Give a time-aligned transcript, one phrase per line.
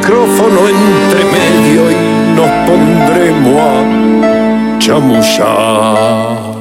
[0.00, 1.94] Micrófono entre medio y
[2.34, 6.54] nos pondremos a chamullar.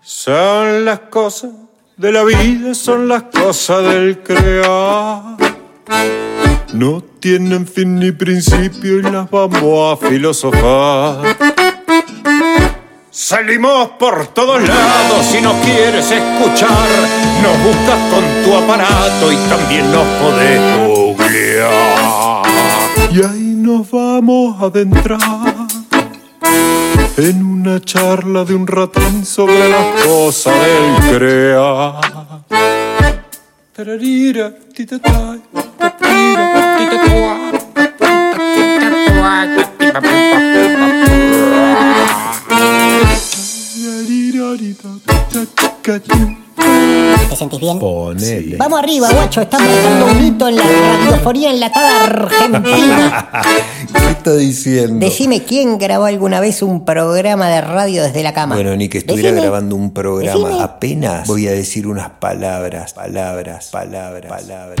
[0.00, 1.50] Son las cosas
[1.98, 5.36] de la vida, son las cosas del crear.
[6.72, 11.73] No tienen fin ni principio y las vamos a filosofar.
[13.16, 16.88] Salimos por todos lados si nos quieres escuchar.
[17.44, 22.42] Nos buscas con tu aparato y también nos podés googlear.
[23.12, 25.20] Y ahí nos vamos a adentrar
[27.16, 32.00] en una charla de un ratón sobre las cosas del crear.
[47.28, 47.78] ¿Te sentís bien?
[47.80, 48.56] Ponele.
[48.56, 49.40] Vamos arriba, guacho.
[49.40, 53.28] Estamos dando un hito en la radiofonía enlatada argentina.
[53.92, 55.04] ¿Qué está diciendo?
[55.04, 58.54] Decime quién grabó alguna vez un programa de radio desde la cama.
[58.54, 59.42] Bueno, ni que estuviera Decime.
[59.42, 60.48] grabando un programa.
[60.48, 60.62] Decime.
[60.62, 64.80] Apenas voy a decir unas palabras, palabras, palabras, palabras,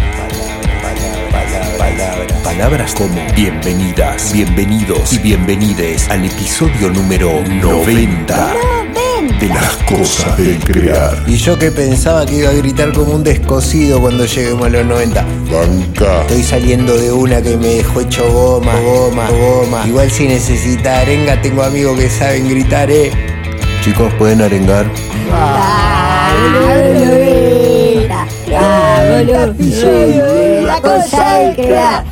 [0.82, 8.83] palabras, palabras, palabras como bienvenidas, bienvenidos y bienvenides al episodio número 90
[9.48, 11.22] de las cosas del crear.
[11.26, 14.86] Y yo que pensaba que iba a gritar como un descosido cuando lleguemos a los
[14.86, 15.24] 90.
[15.52, 16.22] Banca.
[16.22, 19.86] Estoy saliendo de una que me dejó hecho goma, goma, goma.
[19.86, 23.10] Igual si necesita arenga, tengo amigos que saben gritar, eh.
[23.84, 24.86] Chicos, ¿pueden arengar?
[30.64, 32.04] La cosa del crear.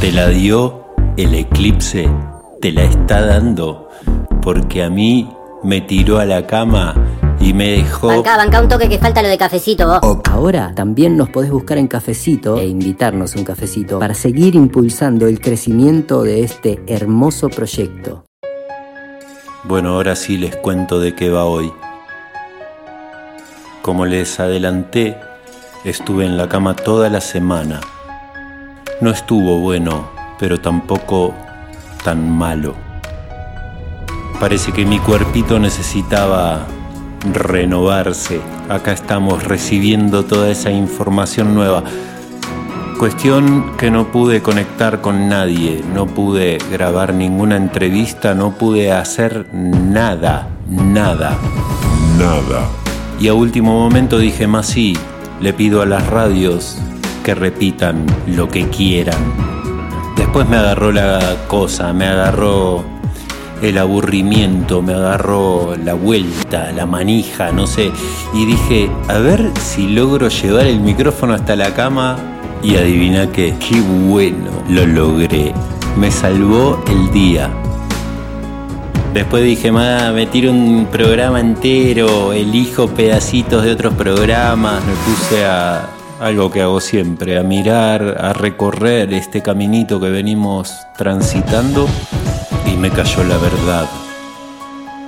[0.00, 0.86] ¿Te la dio
[1.18, 2.08] el eclipse?
[2.62, 3.90] ¿Te la está dando?
[4.40, 5.28] Porque a mí
[5.62, 6.94] me tiró a la cama
[7.38, 8.06] y me dejó...
[8.06, 10.20] Banca, banca un toque que falta lo de cafecito vos.
[10.30, 15.26] Ahora también nos podés buscar en Cafecito e invitarnos a un cafecito para seguir impulsando
[15.26, 18.24] el crecimiento de este hermoso proyecto.
[19.64, 21.70] Bueno, ahora sí les cuento de qué va hoy.
[23.82, 25.18] Como les adelanté,
[25.84, 27.80] estuve en la cama toda la semana.
[29.00, 31.34] No estuvo bueno, pero tampoco
[32.04, 32.74] tan malo.
[34.38, 36.66] Parece que mi cuerpito necesitaba
[37.32, 38.40] renovarse.
[38.68, 41.82] Acá estamos recibiendo toda esa información nueva.
[42.98, 49.46] Cuestión que no pude conectar con nadie, no pude grabar ninguna entrevista, no pude hacer
[49.54, 51.38] nada, nada.
[52.18, 52.68] Nada.
[53.18, 54.96] Y a último momento dije más sí,
[55.40, 56.78] le pido a las radios
[57.24, 59.18] que repitan lo que quieran.
[60.16, 62.84] Después me agarró la cosa, me agarró
[63.62, 67.90] el aburrimiento, me agarró la vuelta, la manija, no sé.
[68.34, 72.16] Y dije, a ver si logro llevar el micrófono hasta la cama.
[72.62, 75.54] Y adivina qué, qué bueno, lo logré.
[75.96, 77.50] Me salvó el día.
[79.12, 85.44] Después dije, ma, me tiro un programa entero, elijo pedacitos de otros programas, me puse
[85.44, 85.88] a
[86.20, 91.88] algo que hago siempre, a mirar, a recorrer este caminito que venimos transitando
[92.66, 93.88] y me cayó la verdad.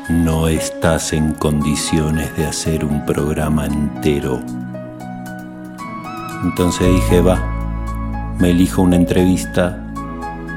[0.09, 4.41] No estás en condiciones de hacer un programa entero.
[6.43, 7.41] Entonces dije, va,
[8.41, 9.79] me elijo una entrevista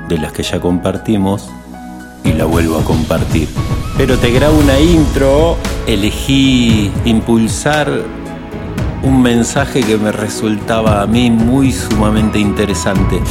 [0.10, 1.48] de las que ya compartimos
[2.26, 3.48] y la vuelvo a compartir.
[3.98, 5.56] Pero te grabo una intro,
[5.88, 7.90] elegí impulsar
[9.04, 13.22] un mensaje que me resultaba a mí muy sumamente interesante.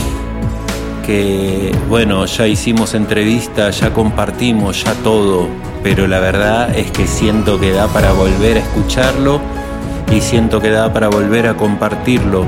[1.04, 5.48] Que bueno, ya hicimos entrevista, ya compartimos, ya todo,
[5.82, 9.40] pero la verdad es que siento que da para volver a escucharlo
[10.10, 12.46] y siento que da para volver a compartirlo.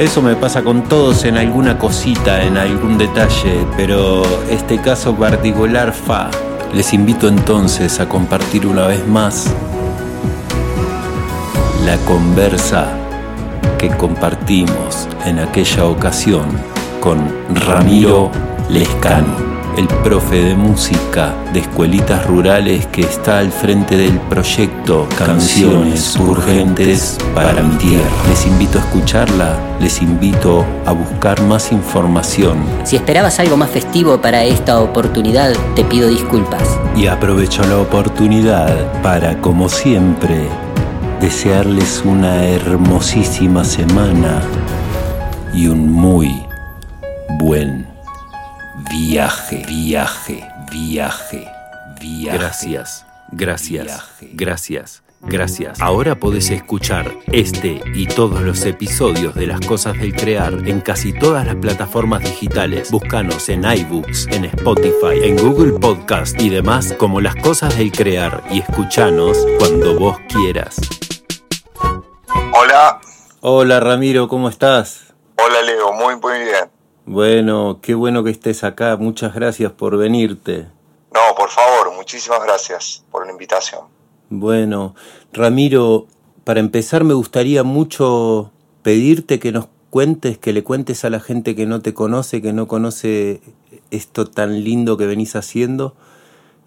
[0.00, 5.92] Eso me pasa con todos en alguna cosita, en algún detalle, pero este caso particular
[5.92, 6.30] fa.
[6.72, 9.54] Les invito entonces a compartir una vez más
[11.84, 12.86] la conversa
[13.76, 16.46] que compartimos en aquella ocasión
[17.02, 17.18] con
[17.54, 18.30] Ramiro
[18.70, 26.16] Lescano el profe de música de escuelitas rurales que está al frente del proyecto Canciones
[26.16, 28.10] Urgentes para mi tierra.
[28.28, 34.20] Les invito a escucharla, les invito a buscar más información Si esperabas algo más festivo
[34.20, 36.62] para esta oportunidad, te pido disculpas.
[36.96, 40.48] y aprovecho la oportunidad para, como siempre,
[41.20, 44.42] desearles una hermosísima semana
[45.52, 46.44] y un muy
[47.38, 47.89] buen
[48.90, 51.48] viaje, viaje, viaje,
[52.00, 52.38] viaje.
[52.38, 55.02] Gracias, gracias, gracias.
[55.22, 55.78] Gracias.
[55.82, 61.12] Ahora podés escuchar este y todos los episodios de Las Cosas del Crear en casi
[61.12, 62.90] todas las plataformas digitales.
[62.90, 68.42] Búscanos en iBooks, en Spotify, en Google Podcast y demás como Las Cosas del Crear
[68.50, 70.80] y escuchanos cuando vos quieras.
[72.54, 72.98] Hola,
[73.42, 75.12] Hola Ramiro, ¿cómo estás?
[75.36, 76.79] hola Leo, muy muy bien.
[77.06, 78.96] Bueno, qué bueno que estés acá.
[78.96, 80.68] Muchas gracias por venirte.
[81.12, 83.80] No, por favor, muchísimas gracias por la invitación.
[84.28, 84.94] Bueno,
[85.32, 86.06] Ramiro,
[86.44, 88.52] para empezar me gustaría mucho
[88.82, 92.52] pedirte que nos cuentes, que le cuentes a la gente que no te conoce, que
[92.52, 93.40] no conoce
[93.90, 95.94] esto tan lindo que venís haciendo.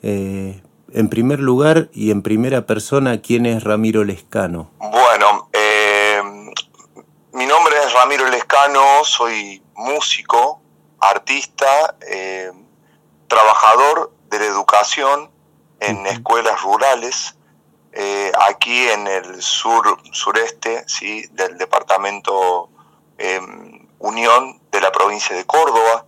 [0.01, 0.61] eh,
[0.93, 4.69] en primer lugar y en primera persona, ¿quién es Ramiro Lescano?
[4.79, 6.21] Bueno, eh,
[7.33, 10.59] mi nombre es Ramiro Lescano, soy músico,
[10.99, 12.51] artista, eh,
[13.27, 15.29] trabajador de la educación
[15.79, 17.35] en escuelas rurales,
[17.91, 21.27] eh, aquí en el sur sureste ¿sí?
[21.33, 22.69] del departamento
[23.19, 23.39] eh,
[23.99, 26.05] Unión de la provincia de Córdoba.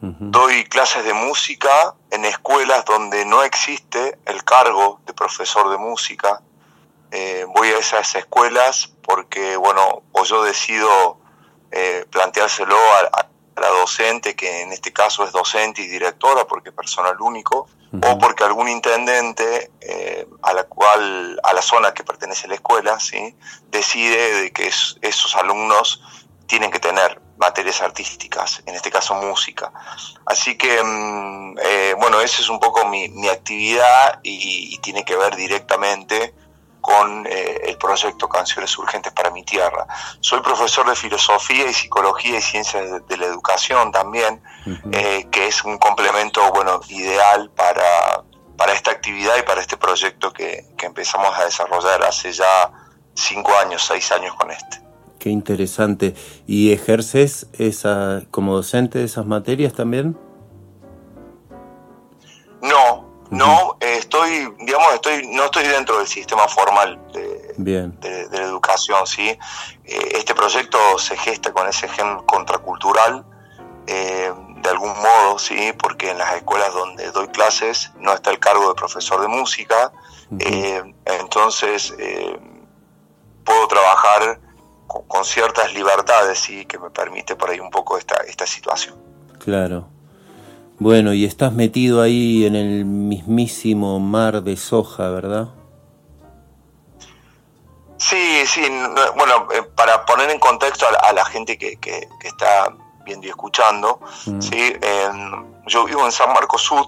[0.00, 6.40] Doy clases de música en escuelas donde no existe el cargo de profesor de música.
[7.10, 11.18] Eh, voy a esas escuelas porque, bueno, o yo decido
[11.70, 13.28] eh, planteárselo a, a
[13.60, 17.66] la docente, que en este caso es docente y directora porque es personal único,
[18.02, 23.00] o porque algún intendente eh, a la cual a la zona que pertenece la escuela,
[23.00, 23.34] sí,
[23.70, 26.02] decide de que es- esos alumnos
[26.46, 29.72] tienen que tener materias artísticas, en este caso música.
[30.26, 35.04] Así que, mm, eh, bueno, esa es un poco mi, mi actividad y, y tiene
[35.04, 36.34] que ver directamente
[36.80, 39.86] con eh, el proyecto Canciones Urgentes para mi Tierra.
[40.20, 44.42] Soy profesor de filosofía y psicología y ciencias de, de la educación también,
[44.92, 48.24] eh, que es un complemento, bueno, ideal para
[48.58, 52.72] para esta actividad y para este proyecto que, que empezamos a desarrollar hace ya
[53.14, 54.82] cinco años, seis años con este.
[55.20, 56.14] Qué interesante.
[56.46, 60.18] ¿Y ejerces esa, como docente de esas materias también?
[62.60, 69.06] No, no, estoy, digamos, estoy, no estoy dentro del sistema formal de, de, la educación,
[69.06, 69.28] ¿sí?
[69.28, 69.38] Eh,
[70.14, 73.24] este proyecto se gesta con ese gen contracultural,
[73.86, 74.32] eh,
[74.62, 75.72] de algún modo, ¿sí?
[75.78, 79.92] Porque en las escuelas donde doy clases no está el cargo de profesor de música,
[80.38, 81.94] eh, entonces
[83.44, 84.40] puedo trabajar
[84.86, 86.64] con, ciertas libertades, ¿sí?
[86.64, 88.96] Que me permite por ahí un poco esta, esta situación.
[89.38, 89.97] Claro.
[90.80, 95.48] Bueno, y estás metido ahí en el mismísimo mar de soja, ¿verdad?
[97.96, 98.62] Sí, sí,
[99.16, 102.72] bueno, eh, para poner en contexto a la, gente que, que, está
[103.04, 104.40] viendo y escuchando, mm.
[104.40, 104.74] ¿sí?
[105.66, 106.86] yo vivo en San Marcos Sud,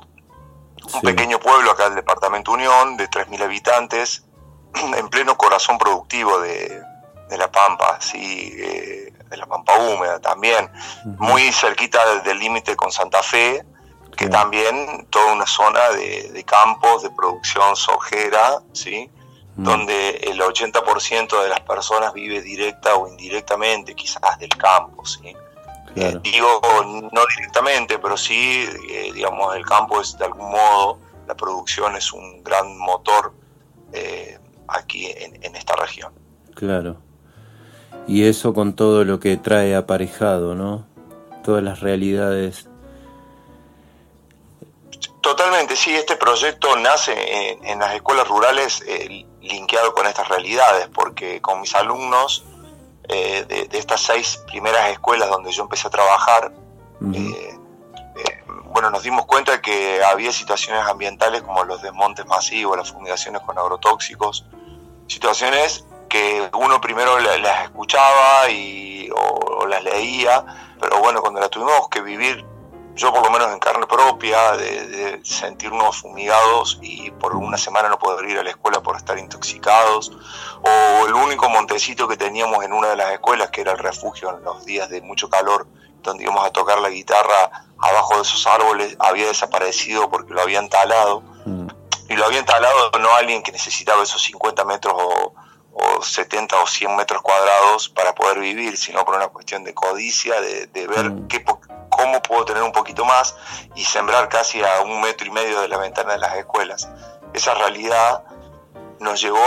[0.95, 4.25] un pequeño pueblo acá del departamento Unión, de 3.000 habitantes,
[4.97, 6.81] en pleno corazón productivo de,
[7.37, 8.55] La Pampa, ¿sí?
[8.57, 10.71] Eh, de la Pampa húmeda también,
[11.19, 13.65] muy cerquita del límite con Santa Fe,
[14.17, 19.11] que también toda una zona de, campos de producción sojera, ¿sí?
[19.57, 19.65] Mm.
[19.65, 25.05] donde el 80% de las personas vive directa o indirectamente quizás del campo.
[25.05, 25.35] ¿sí?
[25.97, 26.61] Eh, digo
[27.13, 32.13] no directamente, pero sí, eh, digamos, el campo es de algún modo, la producción es
[32.13, 33.35] un gran motor
[33.93, 34.39] eh,
[34.69, 36.13] aquí en, en esta región.
[36.55, 36.97] Claro.
[38.07, 40.87] Y eso con todo lo que trae aparejado, ¿no?
[41.45, 42.70] Todas las realidades
[45.21, 51.41] Totalmente, sí, este proyecto nace en, las escuelas rurales eh, linkeado con estas realidades, porque
[51.43, 52.45] con mis alumnos
[53.13, 56.53] eh, de, estas seis primeras escuelas donde yo empecé a trabajar,
[57.13, 57.59] eh,
[58.17, 62.93] eh, bueno, nos dimos cuenta de que había situaciones ambientales como los desmontes masivos, las
[62.93, 64.47] fumigaciones con agrotóxicos,
[65.09, 70.45] situaciones que uno primero las escuchaba y, o las leía,
[70.81, 72.45] pero bueno, cuando las tuvimos que vivir
[73.01, 77.99] yo por lo menos en carne propia, de, sentirnos fumigados y por una semana no
[77.99, 80.13] poder ir a la escuela por estar intoxicados,
[80.61, 84.37] o el único montecito que teníamos en una de las escuelas, que era el refugio
[84.37, 85.67] en los días de mucho calor,
[86.03, 90.69] donde íbamos a tocar la guitarra abajo de esos árboles, había desaparecido porque lo habían
[90.69, 91.23] talado.
[91.47, 91.69] Mm.
[92.11, 95.33] Y lo habían talado no alguien que necesitaba esos 50 metros o,
[96.03, 100.67] 70 o 100 metros cuadrados para poder vivir, sino por una cuestión de codicia, de,
[100.87, 101.29] ver mm.
[101.29, 103.37] qué, cómo puedo tener un poquito más
[103.75, 106.89] y sembrar casi a un metro y medio de la ventana de las escuelas.
[107.33, 108.25] Esa realidad
[109.01, 109.43] nos llevó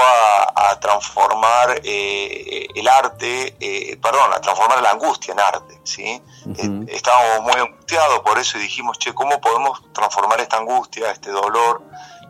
[0.55, 6.21] a, transformar eh, el arte, eh, perdón, a transformar la angustia en arte, ¿sí?
[6.57, 11.29] Eh, estábamos muy angustiados por eso y dijimos, che, ¿cómo podemos transformar esta angustia, este
[11.29, 11.83] dolor,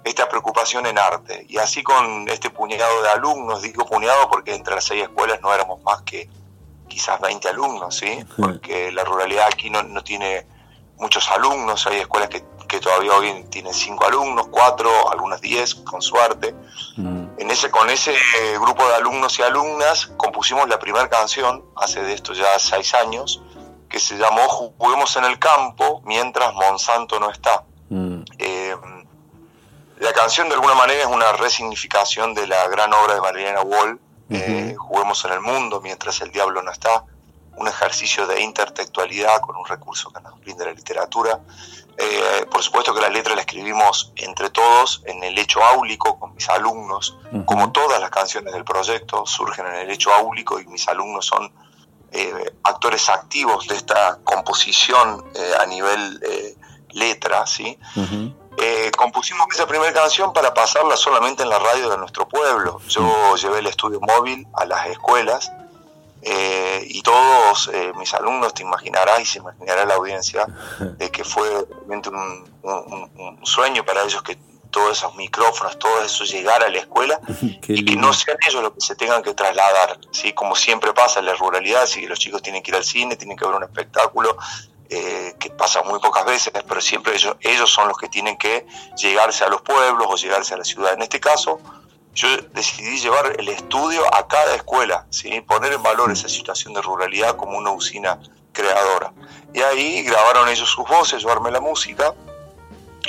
[0.03, 1.45] esta preocupación en arte?
[1.49, 5.53] Y así con este puñado de alumnos, digo puñado porque entre las seis escuelas no
[5.53, 6.29] éramos más que
[6.87, 8.23] quizás 20 alumnos, ¿sí?
[8.37, 10.45] Porque la ruralidad aquí no, no tiene
[10.97, 16.01] muchos alumnos, hay escuelas que, que, todavía hoy tienen 5 alumnos, 4, algunas 10, con
[16.01, 16.53] suerte.
[16.97, 17.25] Mm.
[17.37, 18.13] En ese, con ese
[18.59, 23.41] grupo de alumnos y alumnas compusimos la primera canción, hace de esto ya 6 años,
[23.89, 27.63] que se llamó Juguemos en el campo mientras Monsanto no está.
[27.89, 28.23] Mm.
[28.37, 28.75] Eh,
[30.03, 33.99] la canción de alguna manera es una resignificación de la gran obra de Mariana Wall,
[34.29, 37.05] eh, juguemos en el mundo mientras el diablo no está,
[37.55, 41.39] un ejercicio de intertextualidad con un recurso que nos brinda la literatura.
[41.97, 46.33] Eh, por supuesto que la letra la escribimos entre todos en el hecho áulico con
[46.33, 50.85] mis alumnos, como todas las canciones del proyecto surgen en el hecho áulico y mis
[50.89, 51.49] alumnos son
[52.11, 55.23] eh, actores activos de esta composición
[55.61, 56.19] a nivel
[56.93, 57.77] letra, ¿sí?
[58.57, 62.79] Eh, compusimos esa primera canción para pasarla solamente en la radio de nuestro pueblo.
[62.87, 65.51] Yo llevé el estudio móvil a las escuelas
[66.25, 70.45] eh, y todos eh, mis alumnos, te imaginarás y se imaginará la audiencia,
[70.97, 72.53] de que fue realmente un,
[73.43, 74.37] sueño para ellos que
[74.71, 78.71] todos esos micrófonos, todo eso llegara a la escuela y que no sean ellos los
[78.73, 80.33] que se tengan que trasladar, ¿sí?
[80.33, 83.37] como siempre pasa en la ruralidad, si los chicos tienen que ir al cine, tienen
[83.37, 84.37] que ver un espectáculo,
[84.89, 88.65] eh, que pasa muy pocas veces, pero siempre ellos, ellos son los que tienen que
[88.97, 90.93] llegarse a los pueblos o llegarse a la ciudad.
[90.93, 91.59] En este caso,
[92.13, 95.41] yo decidí llevar el estudio a cada escuela, ¿sí?
[95.41, 98.19] poner en valor esa situación de ruralidad como una usina
[98.51, 99.13] creadora.
[99.53, 102.13] Y ahí grabaron ellos sus voces, llevarme la música,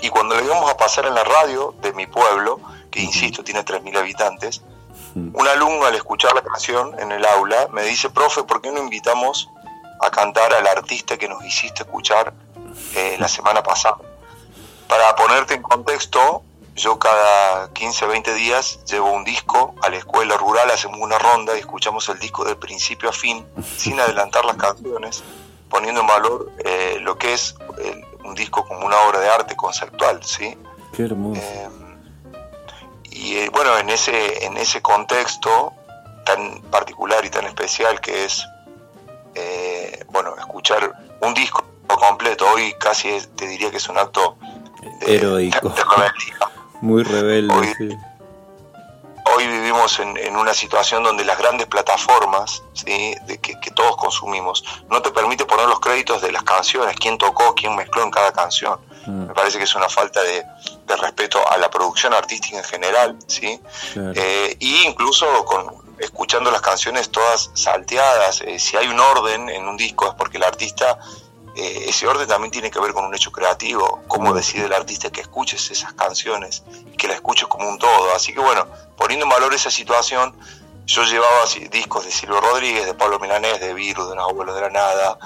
[0.02, 3.64] y cuando le íbamos a pasar en la radio de mi pueblo, que insisto tiene
[3.64, 4.62] 3.000 habitantes,
[5.14, 8.80] un alumno al escuchar la canción en el aula me dice, profe, ¿por qué no
[8.80, 9.48] invitamos
[10.00, 12.32] a cantar al artista que nos hiciste escuchar
[12.94, 13.98] eh, la semana pasada.
[14.88, 16.42] Para ponerte en contexto,
[16.74, 21.56] yo cada 15, 20 días llevo un disco a la escuela rural, hacemos una ronda
[21.56, 23.46] y escuchamos el disco de principio a fin,
[23.76, 25.22] sin adelantar las canciones,
[25.68, 27.54] poniendo en valor eh, lo que es
[28.24, 30.56] un disco como una obra de arte conceptual, ¿sí?
[30.94, 31.40] Qué hermoso.
[31.42, 31.68] Eh,
[33.10, 35.72] y eh, bueno, en ese, en ese contexto
[36.24, 38.44] tan particular y tan especial que es,
[40.08, 44.36] bueno, escuchar un disco completo, hoy casi te diría que es un acto
[45.00, 45.72] de, heroico.
[46.80, 47.88] Muy rebelde, hoy, sí.
[49.26, 53.14] Hoy vivimos en, una situación donde las grandes plataformas ¿sí?
[53.26, 57.54] de que, todos consumimos no te permite poner los créditos de las canciones, quién tocó,
[57.54, 58.78] quién mezcló en cada canción.
[59.06, 59.28] Mm.
[59.28, 60.44] Me parece que es una falta de,
[61.00, 63.58] respeto a la producción artística en general, ¿sí?
[63.96, 69.68] Eh, y incluso con, escuchando las canciones todas salteadas, eh, si hay un orden en
[69.68, 70.98] un disco es porque el artista
[71.56, 75.10] eh, ese orden también tiene que ver con un hecho creativo, cómo decide el artista
[75.10, 78.12] que escuches esas canciones y que la escuches como un todo.
[78.14, 80.36] Así que bueno, poniendo en valor esa situación,
[80.86, 84.60] yo llevaba discos de Silvio Rodríguez, de Pablo Milanés, de Virus, de Los Abuelos de
[84.62, 85.18] la Nada,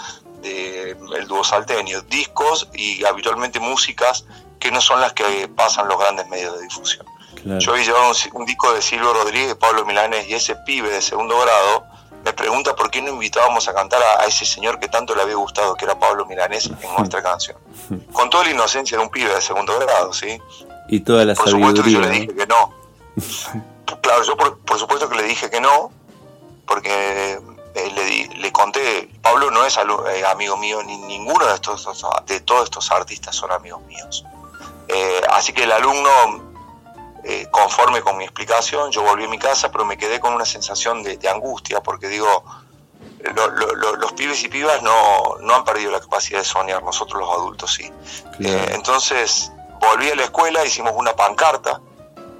[0.43, 4.27] de El Dúo Salteño, discos y habitualmente músicas
[4.61, 7.07] que no son las que pasan los grandes medios de difusión.
[7.45, 11.01] Yo había llevado un, un, disco de Silvio Rodríguez, Pablo Milanés y ese pibe de
[11.03, 11.85] segundo grado
[12.25, 15.37] me pregunta por qué no invitábamos a cantar a, ese señor que tanto le había
[15.37, 17.57] gustado, que era Pablo Milanés, en nuestra canción.
[18.13, 20.41] Con toda la inocencia de un pibe de segundo grado, ¿sí?
[20.89, 22.75] Y toda la por supuesto que yo le dije que no.
[24.03, 25.93] claro, yo por, supuesto que le dije que no,
[26.67, 27.41] porque
[27.75, 31.89] eh, le, le conté, Pablo no es eh, amigo mío, ni ninguno de estos
[32.27, 34.25] de todos estos artistas son amigos míos.
[34.89, 36.48] Eh, así que el alumno
[37.25, 40.45] eh, conforme con mi explicación, yo volví a mi casa, pero me quedé con una
[40.45, 42.45] sensación de, angustia, porque digo,
[43.99, 47.75] los pibes y pibas no, no, han perdido la capacidad de soñar, nosotros los adultos
[47.75, 47.93] sí.
[48.41, 51.81] Eh, entonces volví a la escuela, hicimos una pancarta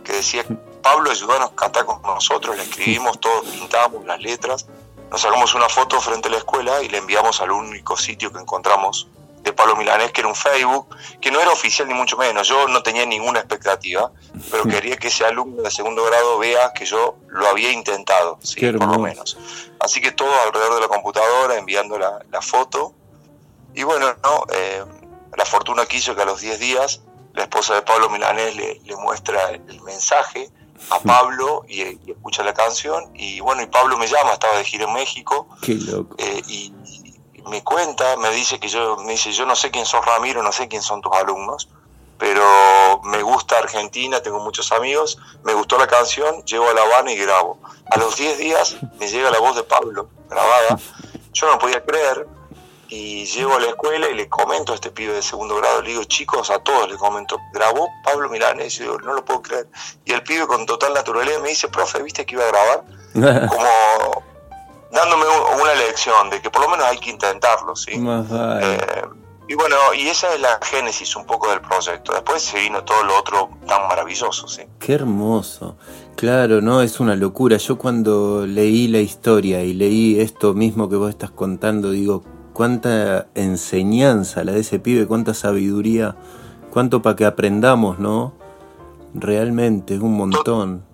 [0.05, 0.45] que decía,
[0.83, 4.67] Pablo, ayúdanos a cantar con nosotros, le escribimos, todos pintamos las letras,
[5.11, 8.39] nos sacamos una foto frente a la escuela y le enviamos al único sitio que
[8.39, 9.09] encontramos
[9.49, 12.47] de Pablo Milanés, que era un Facebook, que no era oficial ni mucho menos.
[12.49, 14.13] Yo no tenía ninguna expectativa,
[14.51, 18.61] pero quería que ese alumno de segundo grado vea que yo lo había intentado, ¿sí?
[18.73, 19.37] por lo menos.
[19.81, 22.95] Así que todo alrededor de la computadora, enviando la, foto.
[23.75, 24.45] Y bueno, ¿no?
[24.53, 24.85] Eh,
[25.37, 27.03] la fortuna quiso que a los 10 días
[27.35, 30.51] la esposa de Pablo Milanés le, muestra el mensaje
[30.91, 33.11] a Pablo y, escucha la canción.
[33.15, 35.49] Y bueno, y Pablo me llama, estaba de gira en México.
[35.63, 36.17] Qué loco.
[36.19, 36.73] Eh, y,
[37.49, 40.53] me cuenta, me dice que yo, me dice, yo no sé quién sos Ramiro, no
[40.53, 41.69] sé quién son tus alumnos,
[42.19, 47.13] pero me gusta Argentina, tengo muchos amigos, me gustó la canción, llego a La Habana
[47.13, 47.59] y grabo.
[47.91, 50.79] A los 10 días me llega la voz de Pablo, grabada,
[51.33, 52.27] yo no podía creer,
[52.89, 55.91] y llego a la escuela y le comento a este pibe de segundo grado, le
[55.91, 59.69] digo, chicos, a todos les comento, grabó Pablo Milanes, y digo, no lo puedo creer.
[60.05, 62.85] Y el pibe con total naturalidad me dice, profe, ¿viste que iba a grabar?
[63.49, 64.23] Como
[64.91, 65.25] dándome
[65.61, 67.93] una lección de que por lo menos hay que intentarlo, ¿sí?
[67.93, 69.03] Eh,
[69.49, 72.13] y bueno, y esa es la génesis un poco del proyecto.
[72.13, 74.63] Después se vino todo lo otro tan maravilloso, ¿sí?
[74.79, 75.77] Qué hermoso.
[76.17, 77.57] Claro, no, es una locura.
[77.57, 82.23] Yo cuando leí la historia y leí esto mismo que vos estás contando, digo,
[82.53, 86.17] cuánta enseñanza la de ese pibe, cuánta sabiduría,
[86.71, 88.35] cuánto para que aprendamos, ¿no?
[89.15, 90.85] Realmente, es un montón.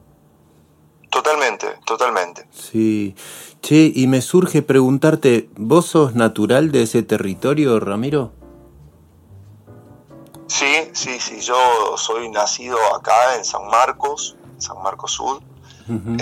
[1.11, 2.47] Totalmente, totalmente.
[2.51, 3.17] Sí.
[3.65, 8.31] Che, y me surge preguntarte, ¿vos sos natural de ese territorio, Ramiro?
[10.49, 11.57] Sí, sí, sí, yo
[11.97, 15.41] soy nacido acá en San Marcos, San Marcos Sur.
[15.89, 16.19] Em,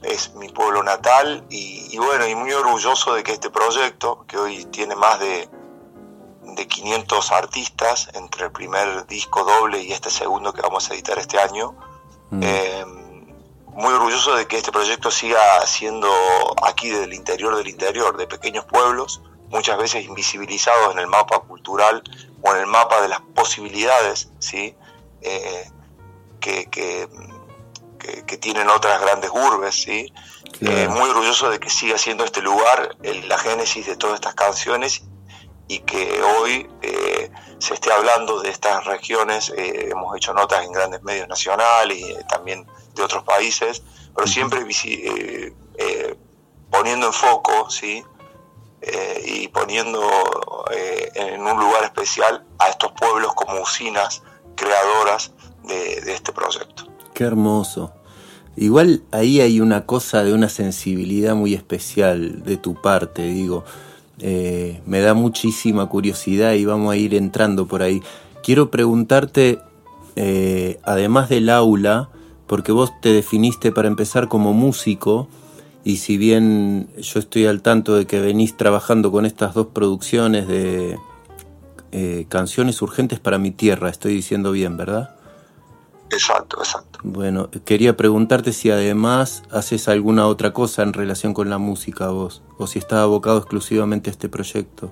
[0.00, 4.64] es mi pueblo natal y, bueno, y muy orgulloso de que este proyecto, que hoy
[4.64, 5.46] tiene más de,
[6.56, 11.18] de 500 artistas, entre el primer disco doble y este segundo que vamos a editar
[11.18, 11.74] este año,
[13.74, 16.10] muy orgulloso de que este proyecto siga siendo
[16.62, 22.02] aquí del interior del interior, de pequeños pueblos, muchas veces invisibilizados en el mapa cultural
[22.42, 24.74] o en el mapa de las posibilidades ¿sí?
[25.20, 25.70] Eh,
[26.40, 27.08] que, que,
[28.40, 29.74] tienen otras grandes urbes.
[29.74, 30.12] ¿sí?
[30.60, 35.02] Eh, muy orgulloso de que siga siendo este lugar la génesis de todas estas canciones
[35.68, 39.52] y que hoy eh, se esté hablando de estas regiones.
[39.54, 42.66] hemos hecho notas en grandes medios nacionales y también
[43.00, 43.82] de otros países,
[44.14, 46.16] pero siempre eh, eh,
[46.70, 48.02] poniendo en foco, ¿sí?
[48.82, 50.00] Eh, y poniendo
[51.14, 54.22] en un lugar especial a estos pueblos como usinas
[54.54, 55.32] creadoras
[55.64, 56.84] de, este proyecto.
[57.12, 57.92] Qué hermoso.
[58.56, 63.64] Igual ahí hay una cosa de una sensibilidad muy especial de tu parte, digo.
[64.18, 68.02] me da muchísima curiosidad y vamos a ir entrando por ahí.
[68.42, 69.60] Quiero preguntarte
[70.16, 72.10] eh, además del aula,
[72.50, 75.28] porque vos te definiste para empezar como músico,
[75.84, 80.48] y si bien yo estoy al tanto de que venís trabajando con estas dos producciones
[80.48, 80.98] de
[81.92, 85.14] eh, canciones urgentes para mi tierra, estoy diciendo bien, ¿verdad?
[86.10, 86.98] Exacto, exacto.
[87.04, 92.42] Bueno, quería preguntarte si además haces alguna otra cosa en relación con la música vos,
[92.58, 94.90] o si estás abocado exclusivamente a este proyecto.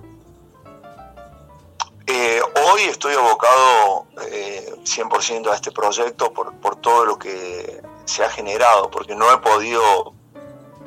[2.78, 8.30] Hoy estoy abocado eh, 100% a este proyecto por, por todo lo que se ha
[8.30, 10.12] generado, porque no he podido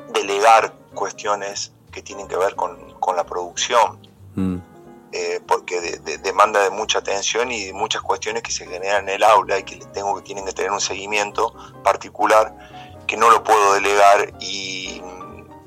[0.08, 4.00] delegar cuestiones que tienen que ver con, con la producción,
[4.34, 4.56] Mm,
[5.12, 9.06] eh, porque de- de- demanda de mucha atención y de muchas cuestiones que se generan
[9.10, 11.52] en el aula y que tengo que tienen que tener un seguimiento
[11.84, 12.56] particular
[13.06, 15.02] que no lo puedo delegar y,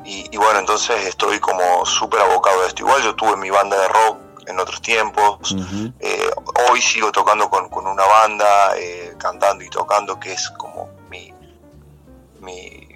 [0.03, 2.81] y- y bueno, entonces estoy como súper abocado a esto.
[2.81, 5.55] Igual yo tuve mi banda de rock en otros tiempos,
[5.99, 6.29] eh,
[6.69, 11.33] hoy sigo tocando con, con una banda, eh, cantando y tocando, que es como mi,
[12.39, 12.87] mi,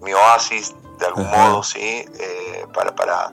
[0.00, 2.04] mi oasis, de algún modo, ¿sí?
[2.18, 3.32] Eh, para para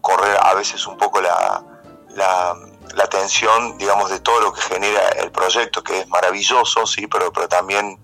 [0.00, 1.64] correr a veces un poco la,
[2.10, 2.54] la,
[2.94, 7.06] la tensión, digamos, de todo lo que genera el proyecto, que es maravilloso, ¿sí?
[7.06, 7.98] Pero, pero también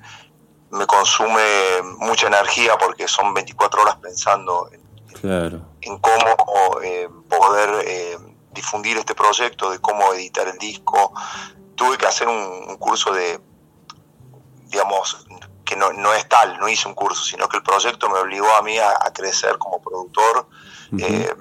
[0.71, 1.43] me consume
[1.99, 4.81] mucha energía porque son 24 horas pensando en,
[5.21, 5.61] claro.
[5.81, 8.19] en cómo eh, poder eh,
[8.53, 11.13] difundir este proyecto, de cómo editar el disco.
[11.75, 12.37] Tuve que hacer un,
[12.69, 13.41] un curso de,
[14.67, 15.27] digamos,
[15.65, 18.53] que no, no es tal, no hice un curso, sino que el proyecto me obligó
[18.57, 20.49] a mí a, a crecer como productor.
[20.99, 21.33] Eh,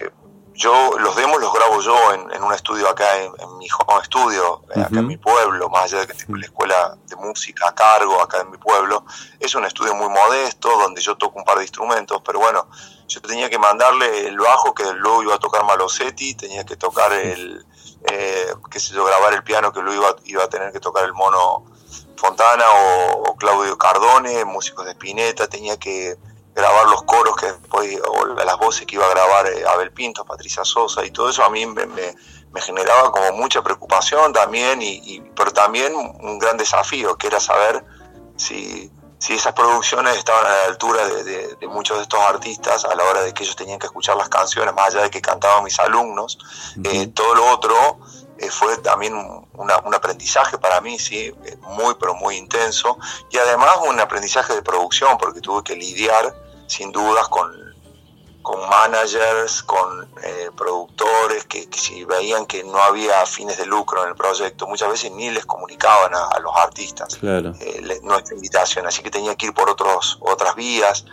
[0.00, 0.10] eh,
[0.56, 4.04] yo los demos los grabo yo en, en un estudio acá en, en mi home
[4.04, 7.68] studio, eh, acá en mi pueblo, más allá de que tengo la escuela de música
[7.68, 9.04] a cargo acá en mi pueblo.
[9.38, 12.68] Es un estudio muy modesto donde yo toco un par de instrumentos, pero bueno,
[13.06, 17.12] yo tenía que mandarle el bajo que luego iba a tocar Malosetti, tenía que tocar
[17.12, 17.64] el,
[18.10, 21.04] eh, qué sé yo, grabar el piano que luego iba, iba a tener que tocar
[21.04, 21.64] el mono
[22.16, 26.16] Fontana o, o Claudio Cardone, músicos de Spinetta, tenía que
[26.56, 30.24] grabar los coros que después, o las voces que iba a grabar eh, Abel Pinto,
[30.24, 32.14] Patricia Sosa y todo eso a mí me, me-
[32.52, 37.38] me generaba como mucha preocupación también, y, y- pero también un gran desafío que era
[37.38, 37.84] saber
[38.36, 42.86] si, si esas producciones estaban a la altura de, de- de muchos de estos artistas
[42.86, 45.20] a la hora de que ellos tenían que escuchar las canciones, más allá de que
[45.20, 46.38] cantaban mis alumnos.
[46.84, 47.98] Eh, todo lo otro
[48.38, 52.96] eh, fue también un, una- un aprendizaje para mí, sí, muy, pero muy intenso.
[53.30, 56.34] Y además un aprendizaje de producción, porque tuve que lidiar,
[56.66, 57.50] sin dudas, con,
[58.42, 64.02] con managers, con eh, productores, que, que si veían que no había fines de lucro
[64.02, 67.54] en el proyecto, muchas veces ni les comunicaban a, a los artistas Claro.
[67.60, 71.04] eh, le- nuestra invitación, así que tenía que ir por otros, otras vías.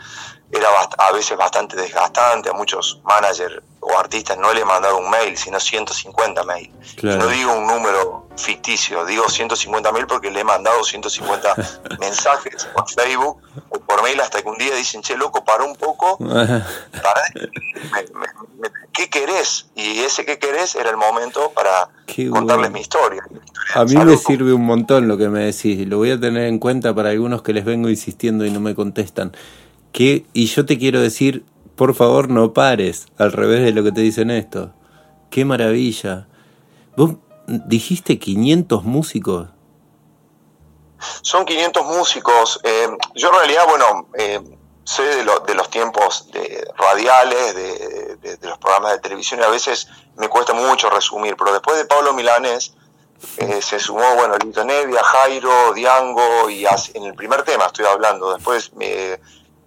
[0.55, 0.67] Era
[0.99, 5.35] a veces bastante desgastante, a muchos managers o artistas no le he mandado un mail,
[5.35, 6.71] sino 150 mail.
[6.95, 7.23] Claro.
[7.23, 11.55] No digo un número ficticio, digo 150 mil porque le he mandado 150
[11.99, 15.75] mensajes por Facebook o por mail hasta que un día dicen, che, loco, para un
[15.75, 16.61] poco, para,
[17.33, 18.27] me- me-
[18.59, 19.65] me- ¿qué querés?
[19.75, 22.73] Y ese qué querés era el momento para Qué contarles bueno.
[22.75, 23.23] mi historia.
[23.75, 25.85] A mí me sirve un montón lo que me decís.
[25.87, 28.75] Lo voy a tener en cuenta para algunos que les vengo insistiendo y no me
[28.75, 29.35] contestan.
[29.93, 33.91] Que, y yo te quiero decir, por favor, no pares, al revés de lo que
[33.91, 34.73] te dicen esto.
[35.29, 36.27] Qué maravilla.
[36.97, 37.15] ¿Vos
[37.47, 39.47] dijiste 500 músicos?
[41.21, 42.59] Son 500 músicos.
[42.63, 44.39] eh, yo en realidad, bueno, eh,
[44.85, 49.43] sé de, lo- de los tiempos de radiales, de, de- los programas de televisión y
[49.43, 52.73] a veces me cuesta mucho resumir, pero después de Pablo Milanés
[53.37, 58.33] eh, se sumó, bueno, Lito Nevia, Jairo, Diango y en el primer tema estoy hablando,
[58.33, 59.19] después eh,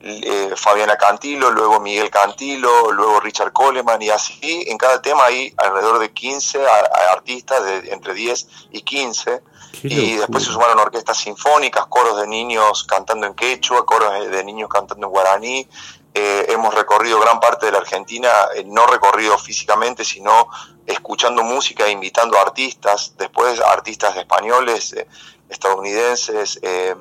[0.09, 5.53] eh, Fabiana Cantilo, luego Miguel Cantilo, luego Richard Coleman y así en cada tema hay
[5.57, 9.43] alrededor de 15 a- a artistas de entre 10 y 15
[9.83, 14.45] Qué y después se sumaron orquestas sinfónicas, coros de niños cantando en quechua, coros de
[14.45, 15.69] niños cantando en guaraní.
[16.15, 20.49] Eh, hemos recorrido gran parte de la Argentina, eh, no recorrido físicamente, sino
[20.87, 25.07] escuchando música e invitando a artistas, después artistas españoles, eh,
[25.51, 26.95] estadounidenses, eh,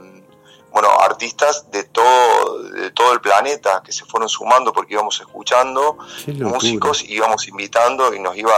[0.76, 5.98] bueno, artistas de todo, de todo el planeta que se fueron sumando porque íbamos escuchando
[6.50, 8.54] músicos, íbamos invitando y nos iba...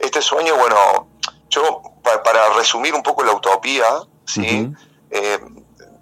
[0.00, 1.06] Este sueño, bueno,
[1.48, 3.86] yo pa- para resumir un poco la utopía,
[4.24, 4.42] ¿sí?
[5.10, 5.38] Eh,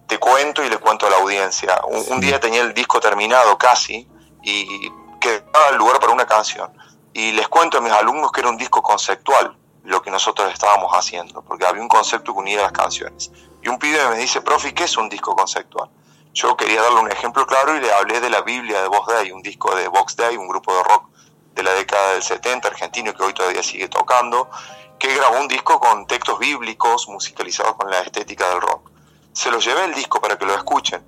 [0.06, 1.78] te cuento y le cuento a la audiencia.
[1.88, 4.08] Un, un día tenía el disco terminado casi
[4.42, 6.72] y quedaba el lugar para una canción.
[7.12, 9.54] Y les cuento a mis alumnos que era un disco conceptual
[9.84, 13.30] lo que nosotros estábamos haciendo, porque había un concepto que unía las canciones.
[13.64, 15.88] Y un pibe me dice, profe, ¿qué es un disco conceptual?
[16.34, 19.32] Yo quería darle un ejemplo claro y le hablé de la Biblia de Vox Day,
[19.32, 21.08] un disco de Vox Day, un grupo de rock
[21.54, 24.50] de la década del 70, argentino, que hoy todavía sigue tocando,
[24.98, 28.90] que grabó un disco con textos bíblicos musicalizados con la estética del rock.
[29.32, 31.02] Se los llevé el disco para que lo escuchen.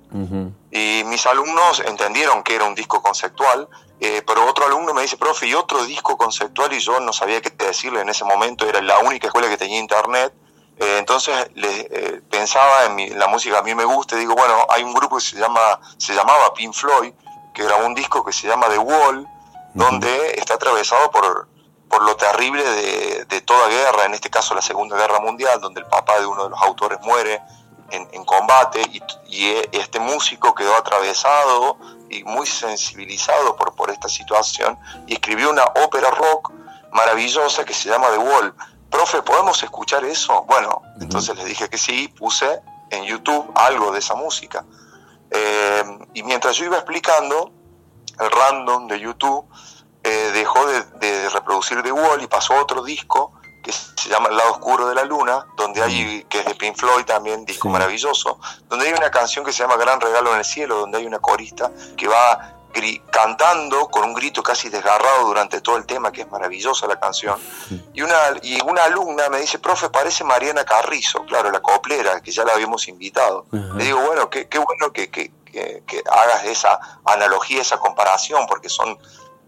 [0.71, 3.67] Y mis alumnos entendieron que era un disco conceptual,
[3.99, 7.39] eh, pero otro alumno me dice, profe, y otro disco conceptual, y yo no sabía
[7.39, 10.33] qué decirle en ese momento, era la única escuela que tenía internet.
[10.79, 14.65] Eh, entonces le, eh, pensaba en, la música a mí me gusta, y digo, bueno,
[14.69, 17.13] hay un grupo que se, llama, se llamaba Pink Floyd,
[17.53, 19.27] que grabó un disco que se llama The Wall,
[19.73, 21.47] donde está atravesado por,
[21.89, 25.81] por lo terrible de, de, toda guerra, en este caso la Segunda Guerra Mundial, donde
[25.81, 27.41] el papá de uno de los autores muere
[27.91, 28.81] en, combate
[29.27, 31.77] y, e, este músico quedó atravesado
[32.09, 36.51] y muy sensibilizado por, por esta situación y escribió una ópera rock
[36.91, 38.53] maravillosa que se llama The Wall.
[38.89, 40.43] Profe, ¿podemos escuchar eso?
[40.43, 44.65] Bueno, entonces les dije que sí, puse en YouTube algo de esa música.
[45.29, 47.51] Eh, y mientras yo iba explicando,
[48.19, 49.45] el random de YouTube
[50.03, 54.37] eh, dejó de, de, reproducir The Wall y pasó otro disco que se llama El
[54.37, 56.29] lado oscuro de la luna, donde hay, mm.
[56.29, 59.75] que es de Pink Floyd también, disco maravilloso, donde hay una canción que se llama
[59.75, 62.56] Gran Regalo en el Cielo, donde hay una corista que va
[63.09, 67.39] cantando con un grito casi desgarrado durante todo el tema, que es maravillosa la canción.
[67.93, 72.31] Y una, y una alumna me dice, profe, parece Mariana Carrizo, claro, la coplera, que
[72.31, 73.45] ya la habíamos invitado.
[73.51, 78.69] Le digo, bueno, qué, qué bueno que, que, que, hagas esa analogía, esa comparación, porque
[78.69, 78.97] son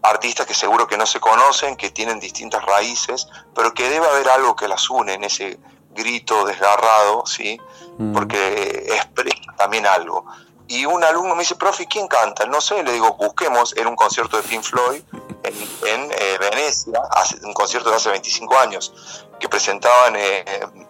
[0.02, 4.28] artistas que seguro que no se conocen, que tienen distintas raíces, pero que debe haber
[4.30, 5.58] algo que las une en ese
[5.90, 7.60] grito desgarrado, ¿sí?
[7.98, 8.12] Mm.
[8.12, 10.24] Porque expresa también algo.
[10.70, 12.46] Y un alumno me dice, profe, ¿quién canta?
[12.46, 15.02] No sé, le digo, busquemos, era un concierto de Pink Floyd
[15.42, 20.44] en, eh, Venecia, hace, un concierto de hace 25 años, que presentaban eh,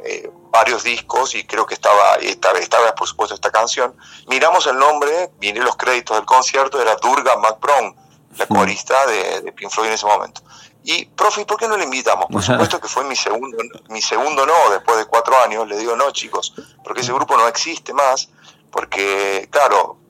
[0.04, 3.96] eh, varios discos y creo que estaba, estaba, estaba, por supuesto esta canción.
[4.26, 7.96] Miramos el nombre, vine los créditos del concierto, era Durga McBrown,
[8.36, 10.42] la corista de, de Pink Floyd en ese momento.
[10.82, 12.26] Y, profe, ¿por qué no le invitamos?
[12.30, 13.56] Por supuesto que fue mi segundo,
[13.88, 15.68] mi segundo no, después de cuatro años.
[15.68, 18.30] Le digo, no, chicos, porque ese grupo no existe más.
[18.70, 20.00] Porque, claro,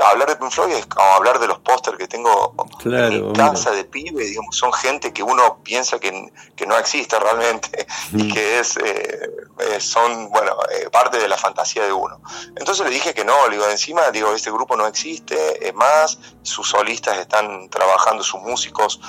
[0.00, 2.54] hablar de Pink Floyd es como hablar de los pósters que tengo
[2.84, 7.18] en mi casa de pibe, digamos, son gente que uno piensa que, que no existe
[7.18, 12.20] realmente y que es, eh, eh, son, bueno, eh, parte de la fantasía de uno.
[12.56, 16.18] Entonces le dije que no, le digo, encima, digo, este grupo no existe, es más,
[16.42, 19.00] sus solistas están trabajando, sus músicos,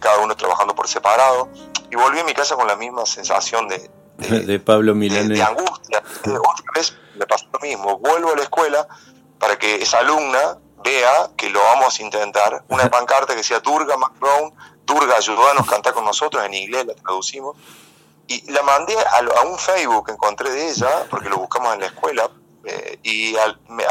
[0.00, 1.48] cada uno trabajando por separado,
[1.90, 3.90] y volví a mi casa con la misma sensación de...
[4.28, 5.28] De, Pablo Milanés.
[5.28, 6.02] De, de angustia.
[6.24, 8.86] Otra vez me pasó lo mismo, vuelvo a la escuela,
[9.38, 12.64] para que esa alumna vea que lo vamos a intentar.
[12.68, 14.54] Una pancarta que decía Durga McBrown,
[14.84, 17.56] Durga, ayúdanos a cantar con nosotros, en inglés la traducimos.
[18.28, 21.86] Y la mandé a, un Facebook que encontré de ella, porque lo buscamos en la
[21.86, 22.30] escuela,
[22.64, 23.46] eh, y a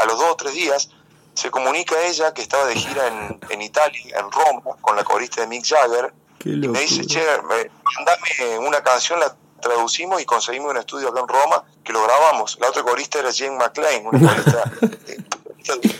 [0.06, 0.90] los dos o tres días
[1.34, 3.06] se comunica ella que estaba de gira
[3.50, 6.12] en, Italia, en Roma, con la corista de Mick Jagger,
[6.44, 11.28] y me dice, che, mandame una canción, la traducimos y conseguimos un estudio acá en
[11.28, 12.58] Roma que lo grabamos.
[12.60, 14.70] La otra corista era Jane McLean, una corista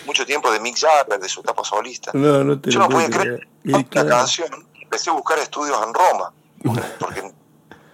[0.06, 2.10] mucho tiempo de Mick Jagger, de su etapa solista.
[2.14, 4.66] No, no te Yo no podía creer la canción.
[4.80, 6.32] Empecé a buscar estudios en Roma,
[6.98, 7.32] porque,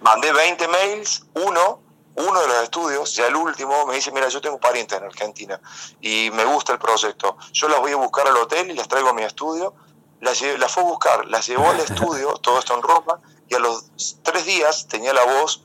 [0.01, 1.79] mandé 20 mails, uno,
[2.15, 5.61] uno de los estudios, ya el último, me dice, mira, yo tengo parientes en Argentina
[6.01, 7.37] y me gusta el proyecto.
[7.53, 9.73] Yo las voy a buscar al hotel y las traigo a mi estudio.
[10.19, 13.59] Las, las fue a buscar, las llevó al estudio, todo esto en Roma, y a
[13.59, 13.85] los
[14.23, 15.63] tres días tenía la voz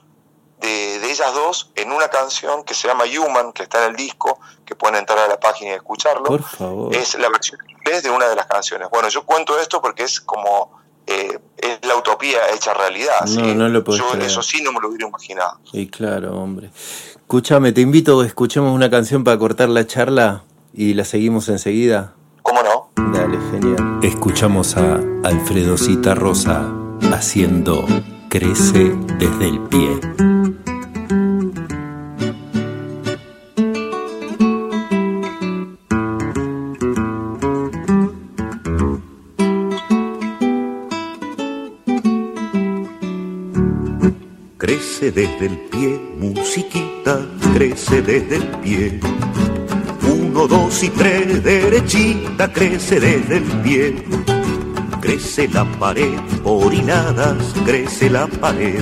[0.61, 4.41] de, ellas dos en una canción que se llama Human, que está en el disco,
[4.65, 6.25] que pueden entrar a la página y escucharlo.
[6.25, 6.95] Por favor.
[6.95, 8.89] Es la versión inglés de una de las canciones.
[8.91, 13.27] Bueno, yo cuento esto porque es como eh, es la utopía hecha realidad.
[13.27, 15.59] No, no lo puedo Yo eso sí no me lo hubiera imaginado.
[15.71, 16.71] Sí, claro, hombre.
[17.15, 22.15] Escúchame, te invito, escuchemos una canción para cortar la charla y la seguimos enseguida.
[22.43, 22.91] ¿Cómo no?
[23.13, 24.01] Dale, genial.
[24.03, 26.84] Escuchamos a Alfredo Cita Rosa
[27.15, 27.87] haciendo
[28.29, 30.01] Crece desde el pie.
[44.59, 47.21] Crece desde el pie, musiquita,
[47.55, 49.01] crece desde el pie.
[50.11, 54.24] Uno, dos y tres, derechita, crece desde el pie.
[55.05, 57.37] Crece la pared, orinadas,
[57.67, 58.81] crece la pared.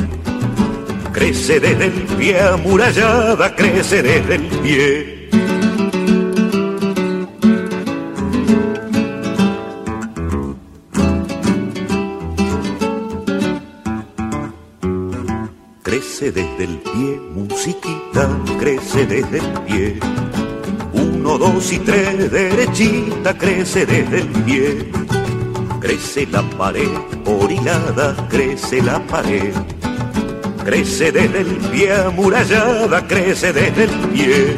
[1.12, 5.28] Crece desde el pie, amurallada, crece desde el pie.
[15.82, 18.30] crece desde el pie, musiquita,
[18.60, 19.98] crece desde el pie.
[20.92, 25.01] Uno, dos y tres, derechita, crece desde el pie.
[25.82, 26.88] Crece la pared,
[27.26, 29.52] orinada, crece la pared.
[30.64, 34.56] Crece desde el pie amurallada, crece desde el pie.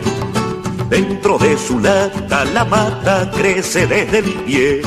[0.91, 4.83] Dentro de su lata la mata, crece desde el pie.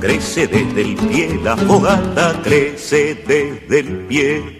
[0.00, 4.59] Crece desde el pie la fogata, crece desde el pie.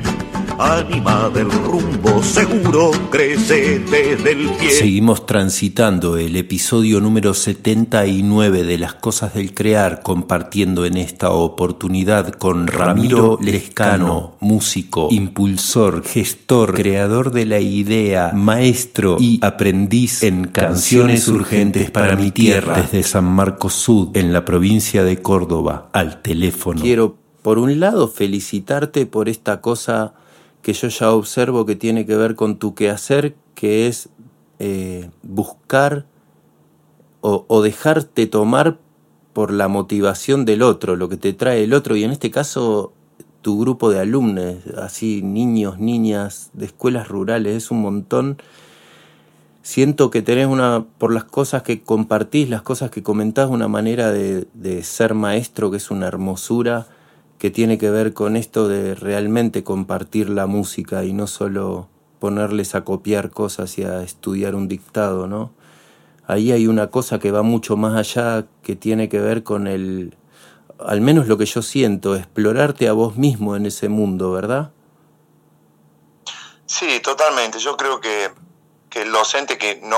[0.61, 4.69] Ánima del rumbo seguro, crece desde el pie.
[4.69, 12.33] Seguimos transitando el episodio número 79 de Las Cosas del Crear, compartiendo en esta oportunidad
[12.33, 21.27] con Ramiro Lescano, músico, impulsor, gestor, creador de la idea, maestro y aprendiz en canciones
[21.27, 26.79] urgentes para mi tierra, desde San Marcos Sud, en la provincia de Córdoba, al teléfono.
[26.81, 30.13] Quiero, por un lado, felicitarte por esta cosa
[30.61, 34.09] que yo ya observo que tiene que ver con tu quehacer, que es
[34.59, 36.05] eh, buscar
[37.21, 38.79] o, o, dejarte tomar
[39.33, 42.93] por la motivación del otro, lo que te trae el otro, y en este caso
[43.41, 48.37] tu grupo de alumnos, así niños, niñas de escuelas rurales, es un montón.
[49.63, 54.11] Siento que tenés una, por las cosas que compartís, las cosas que comentás, una manera
[54.11, 56.87] de, de ser maestro que es una hermosura
[57.41, 62.75] que tiene que ver con esto de realmente compartir la música y no solo ponerles
[62.75, 65.51] a copiar cosas y a estudiar un dictado, ¿no?
[66.27, 70.15] Ahí hay una cosa que va mucho más allá, que tiene que ver con el,
[70.77, 74.69] al menos lo que yo siento, explorarte a vos mismo en ese mundo, ¿verdad?
[76.67, 77.57] Sí, totalmente.
[77.57, 78.29] Yo creo que,
[78.87, 79.97] que el docente que no,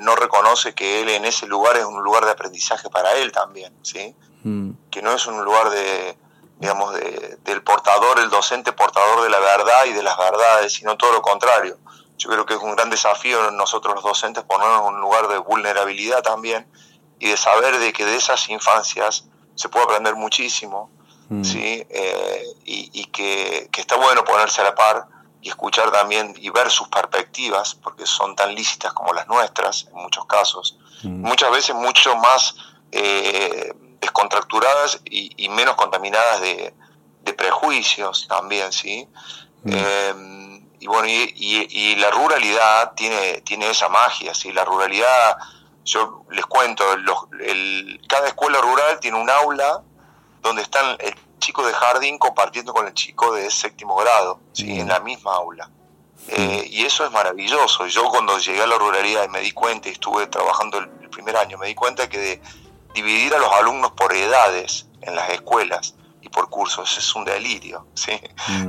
[0.00, 3.72] no reconoce que él en ese lugar es un lugar de aprendizaje para él también,
[3.82, 4.12] ¿sí?
[4.42, 4.70] Mm.
[4.90, 6.16] Que no es un lugar de,
[6.60, 10.96] digamos, de, del portador, el docente portador de la verdad y de las verdades, sino
[10.96, 11.78] todo lo contrario.
[12.18, 15.38] Yo creo que es un gran desafío nosotros los docentes ponernos en un lugar de
[15.38, 16.66] vulnerabilidad también
[17.18, 19.24] y de saber de que de esas infancias
[19.54, 20.90] se puede aprender muchísimo,
[21.30, 21.44] mm.
[21.44, 21.86] ¿sí?
[21.88, 25.06] Eh, y, y que, que, está bueno ponerse a la par
[25.40, 29.94] y escuchar también y ver sus perspectivas, porque son tan lícitas como las nuestras en
[29.94, 31.22] muchos casos, mm.
[31.22, 32.54] muchas veces mucho más...
[32.92, 36.74] Eh, descontracturadas y, y menos contaminadas de,
[37.22, 39.06] de, prejuicios también, ¿sí?
[39.62, 39.72] Mm.
[39.74, 44.50] Eh, y bueno, y, y, la ruralidad tiene, tiene esa magia, ¿sí?
[44.52, 45.36] La ruralidad,
[45.84, 49.82] yo les cuento, los, el, cada escuela rural tiene un aula
[50.42, 54.72] donde están el chico de jardín compartiendo con el chico de séptimo grado, ¿sí?
[54.72, 54.80] Mm.
[54.80, 55.70] En la misma aula.
[56.28, 57.86] Eh, y eso es maravilloso.
[57.86, 61.10] Yo cuando llegué a la ruralidad y me di cuenta y estuve trabajando el, el
[61.10, 62.42] primer año, me di cuenta que de,
[62.94, 67.86] dividir a los alumnos por edades en las escuelas y por cursos, es un delirio,
[67.94, 68.12] ¿sí?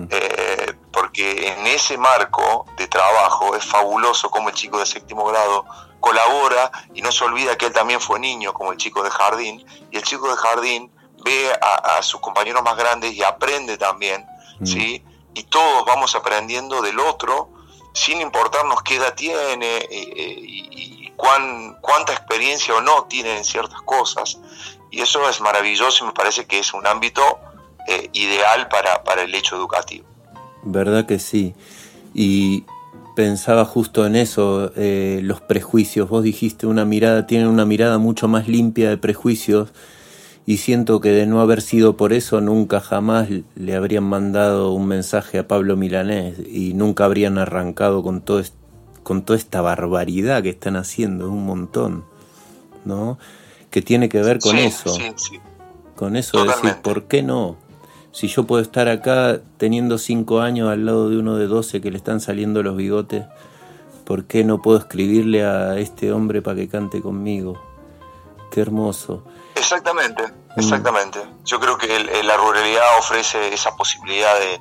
[0.10, 5.66] Eh, porque en ese marco de trabajo es fabuloso como el chico de séptimo grado
[6.00, 9.66] colabora y no se olvida que él también fue niño, como el chico de jardín,
[9.92, 10.92] y el chico de jardín
[11.24, 14.26] ve a, sus compañeros más grandes y aprende también,
[14.64, 15.04] ¿sí?
[15.34, 17.50] Y todos vamos aprendiendo del otro
[17.94, 23.46] sin importarnos qué edad tiene eh, eh, y, cuán, cuánta experiencia o no tiene en
[23.46, 24.40] ciertas cosas.
[24.90, 27.22] Y eso es maravilloso y me parece que es un ámbito
[27.88, 30.06] eh, ideal para, el hecho educativo.
[30.64, 31.54] ¿Verdad que sí?
[32.16, 32.66] Y
[33.16, 36.10] pensaba justo en eso, los prejuicios.
[36.10, 39.70] Vos dijiste una mirada, tienen una mirada mucho más limpia de prejuicios
[40.46, 44.88] y siento que de no haber sido por eso nunca jamás le habrían mandado un
[44.88, 48.40] mensaje a Pablo Milanés y nunca habrían arrancado con todo
[49.04, 52.06] con toda esta barbaridad que están haciendo, un montón,
[52.86, 53.18] ¿no?
[53.70, 54.96] Que tiene que ver con eso.
[55.96, 57.58] Con eso de decir, ¿por qué no?
[58.12, 61.92] Si yo puedo estar acá teniendo cinco años al lado de uno de doce que
[61.92, 63.26] le están saliendo los bigotes,
[64.06, 67.62] ¿por qué no puedo escribirle a este hombre para que cante conmigo?
[68.52, 69.24] Qué hermoso.
[69.56, 70.60] Exactamente, mm.
[70.60, 71.20] exactamente.
[71.46, 71.88] Yo creo que
[72.24, 74.60] la ruralidad ofrece esa posibilidad de,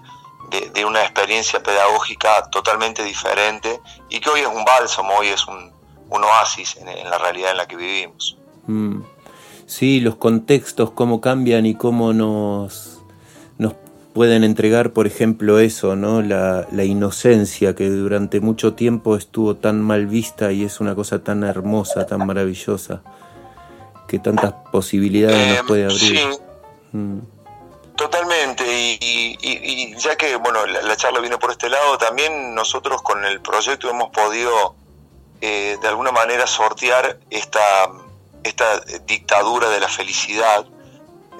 [0.87, 5.71] una experiencia pedagógica totalmente diferente y que hoy es un bálsamo, hoy es un,
[6.11, 8.37] oasis en, la realidad en la que vivimos.
[8.67, 9.03] Mm.
[9.67, 12.99] Sí, los contextos, cómo cambian y cómo nos,
[13.59, 13.75] nos
[14.13, 16.23] pueden entregar, por ejemplo, eso, ¿no?
[16.23, 21.23] La, la, inocencia que durante mucho tiempo estuvo tan mal vista y es una cosa
[21.23, 23.03] tan hermosa, tan maravillosa
[24.09, 25.99] que tantas posibilidades nos eh, puede abrir.
[26.01, 26.19] Sí,
[26.93, 27.19] mm.
[28.01, 28.65] Totalmente.
[28.67, 33.91] Y, ya que bueno la, charla viene por este lado, también nosotros con el proyecto
[33.91, 34.75] hemos podido
[35.43, 37.61] eh, de alguna manera sortear esta,
[38.43, 40.65] esta dictadura de la felicidad.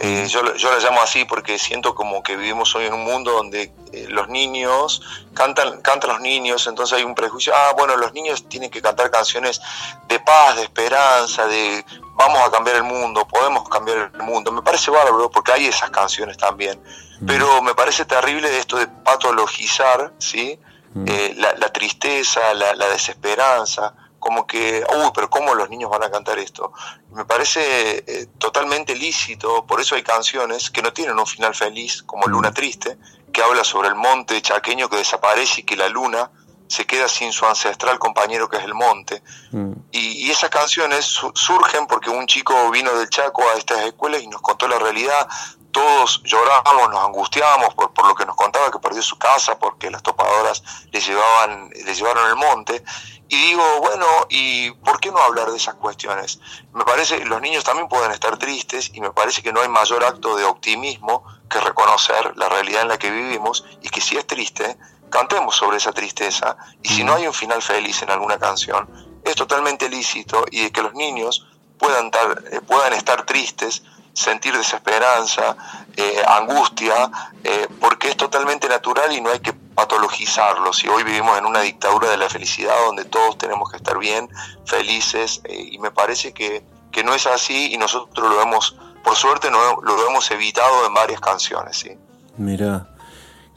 [0.03, 3.33] Eh, yo, yo la llamo así porque siento como que vivimos hoy en un mundo
[3.33, 3.71] donde
[4.09, 5.03] los niños
[5.35, 9.11] cantan, cantan los niños, entonces hay un prejuicio, ah, bueno, los niños tienen que cantar
[9.11, 9.61] canciones
[10.09, 11.85] de paz, de esperanza, de
[12.15, 14.53] vamos a cambiar el mundo, podemos cambiar el mundo.
[14.53, 16.81] Me parece bárbaro porque hay esas canciones también,
[17.27, 20.59] pero me parece terrible esto de patologizar, ¿sí?
[21.07, 26.39] Eh, la, tristeza, la, desesperanza, como que, uy, pero ¿cómo los niños van a cantar
[26.39, 26.73] esto?
[27.13, 32.03] Me parece eh, totalmente lícito, por eso hay canciones que no tienen un final feliz,
[32.05, 32.31] como mm.
[32.31, 32.99] Luna Triste,
[33.33, 36.31] que habla sobre el monte chaqueño que desaparece y que la luna
[36.69, 39.23] se queda sin su ancestral compañero que es el monte.
[39.51, 39.73] Mm.
[39.91, 41.05] Y, esas canciones
[41.35, 45.29] surgen porque un chico vino del Chaco a estas escuelas y nos contó la realidad.
[45.73, 49.91] Todos lloramos, nos angustiamos por, por lo que nos contaba que perdió su casa porque
[49.91, 52.83] las topadoras le llevaban le llevaron el monte.
[53.29, 56.41] Y digo, bueno, ¿y por qué no hablar de esas cuestiones?
[56.73, 59.69] Me parece que los niños también pueden estar tristes y me parece que no hay
[59.69, 64.17] mayor acto de optimismo que reconocer la realidad en la que vivimos y que si
[64.17, 64.77] es triste,
[65.11, 68.89] cantemos sobre esa tristeza y si no hay un final feliz en alguna canción,
[69.25, 71.47] es totalmente lícito y de que los niños
[71.79, 72.11] puedan
[72.51, 73.83] eh, puedan estar tristes,
[74.21, 75.57] sentir desesperanza,
[75.97, 77.11] eh, angustia,
[77.43, 80.73] eh, porque es totalmente natural y no hay que patologizarlo.
[80.73, 84.29] Si hoy vivimos en una dictadura de la felicidad donde todos tenemos que estar bien,
[84.65, 86.63] felices, y me parece que,
[86.93, 90.95] que, no es así y nosotros lo hemos, por suerte, no, lo hemos evitado en
[90.95, 91.77] varias canciones.
[91.77, 91.91] ¿sí?
[92.37, 92.91] Mira,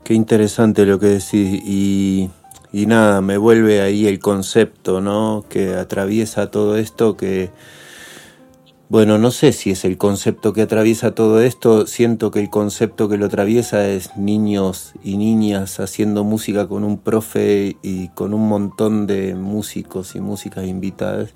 [0.03, 2.29] Qué interesante lo que decís y,
[2.73, 5.45] y nada, me vuelve ahí el concepto, ¿no?
[5.47, 7.51] Que atraviesa todo esto, que,
[8.93, 13.09] bueno, no sé si es el concepto que atraviesa todo esto, siento que el concepto
[13.09, 18.47] que lo atraviesa es niños y niñas haciendo música con un profe y con un
[18.47, 21.31] montón de músicos y músicas invitadas,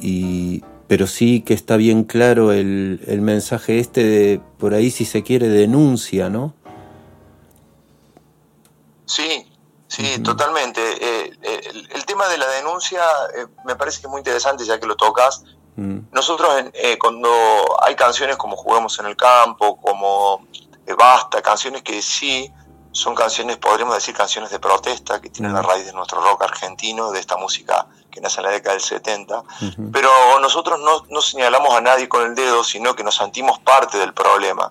[0.00, 5.04] y, pero sí que está bien claro el, el mensaje este de, por ahí si
[5.04, 6.54] se quiere, denuncia, ¿no?
[9.04, 9.46] Sí,
[9.88, 10.80] sí, totalmente.
[10.80, 11.32] Eh,
[11.94, 13.02] el, tema de la denuncia
[13.36, 15.44] eh, me parece que es muy interesante ya que lo tocas.
[15.76, 15.98] Mm.
[16.12, 17.30] Nosotros eh, cuando
[17.82, 20.46] hay canciones como Juguemos en el Campo, como
[20.98, 22.52] Basta, canciones que sí
[22.90, 25.66] son canciones, podríamos decir canciones de protesta, que tienen la mm.
[25.66, 29.42] raíz de nuestro rock argentino, de esta música que nace en la década del 70,
[29.90, 30.10] pero
[30.40, 34.12] nosotros no, no señalamos a nadie con el dedo, sino que nos sentimos parte del
[34.12, 34.70] problema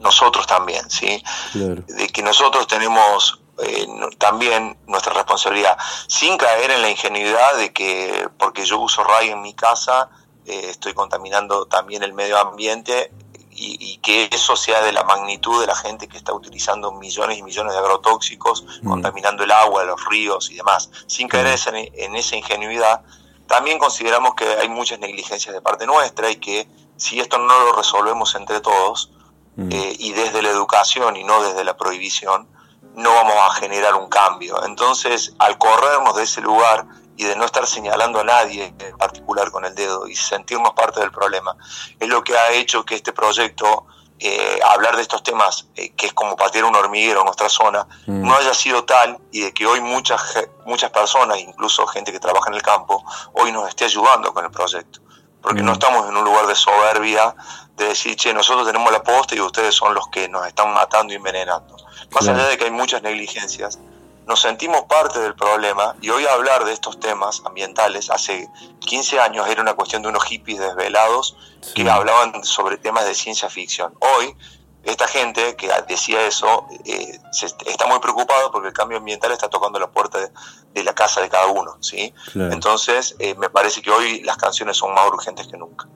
[0.00, 1.22] nosotros también, ¿sí?
[1.54, 3.86] De que nosotros tenemos eh,
[4.18, 5.76] también nuestra responsabilidad,
[6.08, 10.10] sin caer en la ingenuidad de que porque yo uso radio en mi casa,
[10.46, 13.12] eh, estoy contaminando también el medio ambiente
[13.56, 17.42] y, que eso sea de la magnitud de la gente que está utilizando millones y
[17.42, 18.88] millones de agrotóxicos, mm.
[18.88, 20.90] contaminando el agua, los ríos y demás.
[21.06, 21.76] Sin caer mm.
[21.94, 23.02] en esa ingenuidad,
[23.46, 27.72] también consideramos que hay muchas negligencias de parte nuestra y que si esto no lo
[27.72, 29.10] resolvemos entre todos,
[29.56, 32.48] eh, y desde la educación y no desde la prohibición,
[32.94, 34.64] no vamos a generar un cambio.
[34.64, 36.86] Entonces, al corrernos de ese lugar
[37.16, 41.00] y de no estar señalando a nadie en particular con el dedo y sentirnos parte
[41.00, 41.56] del problema,
[42.00, 43.86] es lo que ha hecho que este proyecto,
[44.18, 47.86] eh, hablar de estos temas, eh, que es como patear un hormiguero en nuestra zona,
[48.06, 48.26] Mm.
[48.26, 50.20] no haya sido tal y de que hoy muchas,
[50.64, 54.50] muchas personas, incluso gente que trabaja en el campo, hoy nos esté ayudando con el
[54.50, 55.00] proyecto.
[55.42, 57.34] Porque no estamos en un lugar de soberbia,
[57.76, 61.12] de decir, che, nosotros tenemos la posta y ustedes son los que nos están matando
[61.12, 61.76] y envenenando.
[62.12, 62.38] Más Claro.
[62.40, 63.78] allá de que hay muchas negligencias,
[64.26, 68.48] nos sentimos parte del problema y hoy hablar de estos temas ambientales, hace
[68.80, 71.36] 15 años era una cuestión de unos hippies desvelados
[71.74, 73.92] que hablaban sobre temas de ciencia ficción.
[74.00, 74.34] Hoy,
[74.82, 79.48] esta gente que decía eso eh, se está muy preocupado porque el cambio ambiental está
[79.48, 80.30] tocando la puerta de,
[80.72, 81.76] de la casa de cada uno.
[81.80, 82.12] ¿sí?
[82.32, 82.52] Claro.
[82.52, 85.86] Entonces, eh, me parece que hoy las canciones son más urgentes que nunca.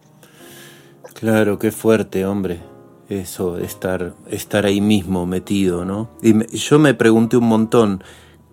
[1.14, 2.62] Claro, qué fuerte, hombre.
[3.08, 6.10] Eso, estar, estar ahí mismo metido, ¿no?
[6.22, 8.04] Y me- yo me pregunté un montón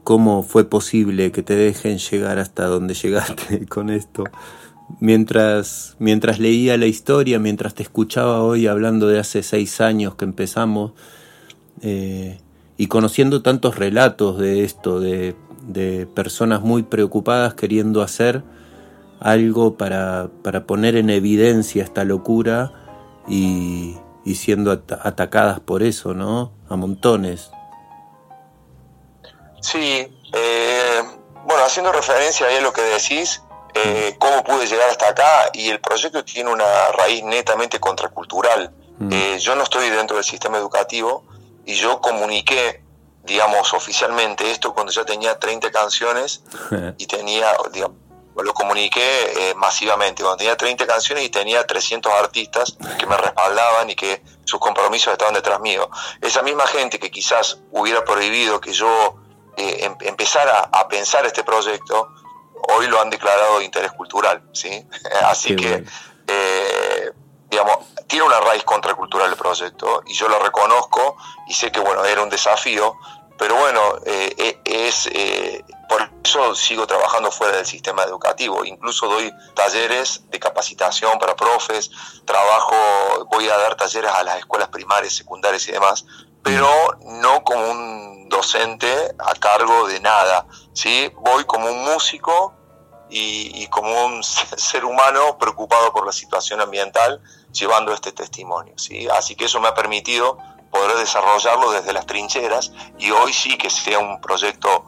[0.04, 4.24] cómo fue posible que te dejen llegar hasta donde llegaste con esto.
[5.00, 10.26] Mientras, mientras leía la historia, mientras te escuchaba hoy hablando de hace seis años que
[10.26, 10.94] empezamos,
[11.82, 12.40] eh,
[12.78, 15.36] y conociendo tantos relatos de esto, de,
[15.68, 18.44] de personas muy preocupadas queriendo hacer
[19.20, 22.74] algo para, para poner en evidencia esta locura
[23.28, 23.96] y,
[24.26, 26.52] y siendo ata- atacadas por eso, ¿no?
[26.68, 27.52] A montones.
[29.62, 31.02] Sí, eh,
[31.46, 33.42] bueno, haciendo referencia ahí a lo que decís,
[33.74, 36.66] eh, cómo pude llegar hasta acá y el proyecto tiene una
[36.98, 38.74] raíz netamente contracultural.
[39.12, 41.26] Eh, yo no estoy dentro del sistema educativo
[41.66, 42.82] y yo comuniqué,
[43.26, 46.42] digamos, oficialmente esto cuando ya tenía 30 canciones
[46.98, 47.98] y tenía, digamos,
[48.44, 53.90] lo comuniqué eh, masivamente, cuando tenía 30 canciones y tenía 300 artistas que me respaldaban
[53.90, 55.90] y que sus compromisos estaban detrás mío.
[56.22, 59.16] Esa misma gente que quizás hubiera prohibido que yo
[59.58, 62.10] eh, em- empezara a pensar este proyecto,
[62.70, 64.86] hoy lo han declarado de interés cultural, ¿sí?
[65.24, 65.92] Así Qué que, bueno.
[66.28, 67.12] eh,
[67.50, 67.78] digamos,
[68.08, 71.16] tiene una raíz contracultural el proyecto y yo lo reconozco
[71.48, 72.98] y sé que, bueno, era un desafío,
[73.38, 78.66] pero bueno, eh, es eh, por eso sigo trabajando fuera del sistema educativo.
[78.66, 81.92] Incluso doy talleres de capacitación para profes,
[82.26, 82.76] trabajo,
[83.32, 86.06] voy a dar talleres a las escuelas primarias, secundarias y demás,
[86.44, 86.70] pero
[87.02, 91.12] no como un docente a cargo de nada, ¿sí?
[91.16, 92.54] Voy como un músico
[93.10, 97.22] y, y como un ser humano preocupado por la situación ambiental
[97.52, 99.08] llevando este testimonio, ¿sí?
[99.08, 100.38] Así que eso me ha permitido
[100.76, 104.84] poder desarrollarlo desde las trincheras y hoy sí que sea un proyecto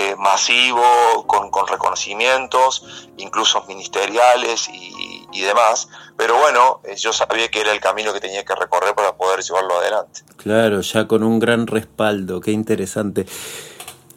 [0.00, 5.88] eh, masivo, con, con reconocimientos, incluso ministeriales y, y demás.
[6.16, 9.42] Pero bueno, eh, yo sabía que era el camino que tenía que recorrer para poder
[9.42, 10.22] llevarlo adelante.
[10.36, 13.26] Claro, ya con un gran respaldo, qué interesante.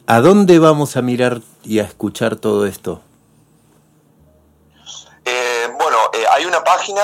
[0.06, 3.02] ¿A dónde vamos a mirar y a escuchar todo esto?
[5.26, 5.98] Eh, bueno,
[6.32, 7.02] hay una página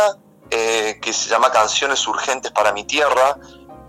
[0.49, 3.37] que se llama Canciones Urgentes para mi Tierra,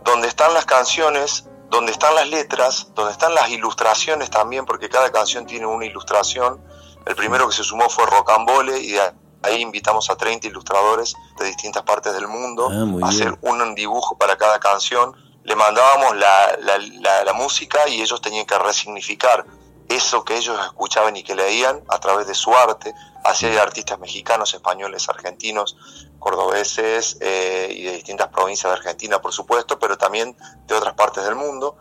[0.05, 5.11] donde están las canciones, donde están las letras, donde están las ilustraciones también, porque cada
[5.13, 6.61] canción tiene una ilustración.
[7.07, 9.13] El primero que se sumó fue Rocambole y de
[9.43, 13.05] ahí invitamos a 30 ilustradores de distintas partes del mundo Ah, a bien.
[13.05, 15.15] hacer un dibujo para cada canción.
[15.45, 19.47] Le mandábamos la, la- la- la música y ellos tenían que resignificar
[19.89, 22.95] eso que ellos escuchaban y que leían a través de su arte.
[23.25, 25.77] Así hay artistas mexicanos, españoles, argentinos,
[26.19, 30.37] cordobeses eh, y de distintas provincias de Argentina, por supuesto, pero también
[30.67, 31.77] de otras partes del mundo.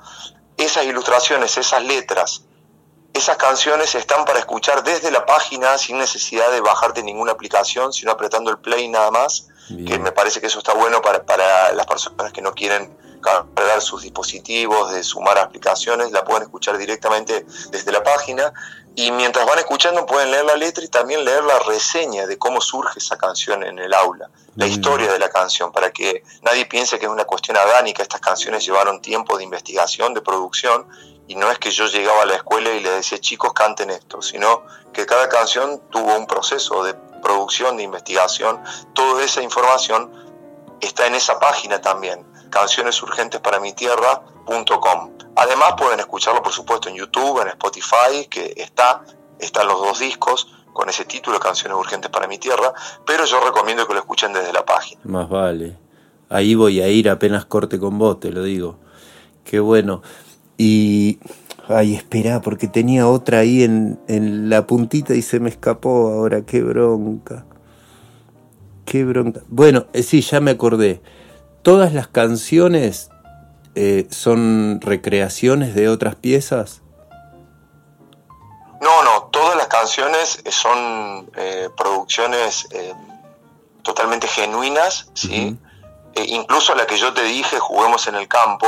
[0.55, 2.43] Esas ilustraciones, esas letras,
[3.13, 8.11] esas canciones están para escuchar desde la página sin necesidad de bajarte ninguna aplicación, sino
[8.11, 11.85] apretando el play nada más, que me parece que eso está bueno para, para las
[11.85, 12.95] personas que no quieren
[13.55, 18.53] cargar sus dispositivos, de sumar aplicaciones, la pueden escuchar directamente desde la página.
[18.95, 22.61] Y mientras van escuchando pueden leer la letra y también leer la reseña de cómo
[22.61, 26.97] surge esa canción en el aula, la historia de la canción, para que nadie piense
[26.97, 30.87] que es una cuestión orgánica, estas canciones llevaron tiempo de investigación, de producción,
[31.27, 34.21] y no es que yo llegaba a la escuela y le decía chicos canten esto,
[34.21, 34.63] sino
[34.93, 38.63] que cada canción tuvo un proceso de producción, de investigación,
[38.93, 40.11] toda esa información
[40.81, 45.11] está en esa página también, cancionesurgentesparamitierra.com.
[45.35, 49.03] Además pueden escucharlo por supuesto en YouTube, en Spotify, que está,
[49.39, 52.73] están los dos discos con ese título, Canciones Urgentes para mi Tierra,
[53.05, 55.01] pero yo recomiendo que lo escuchen desde la página.
[55.05, 55.77] Más vale.
[56.29, 58.77] Ahí voy a ir apenas corte con vos, te lo digo.
[59.43, 60.01] Qué bueno.
[60.57, 61.19] Y...
[61.69, 66.45] Ay, espera, porque tenía otra ahí en, en la puntita y se me escapó ahora.
[66.45, 67.45] Qué bronca.
[68.85, 69.41] Qué bronca.
[69.49, 71.01] Bueno, eh, sí, ya me acordé.
[71.67, 73.09] ¿Todas las canciones
[73.75, 76.81] eh, son recreaciones de otras piezas?
[78.79, 82.93] No, no, todas las canciones son eh, producciones eh,
[83.83, 85.57] totalmente genuinas, ¿sí?
[86.15, 88.65] E incluso la que yo te dije, juguemos en el campo,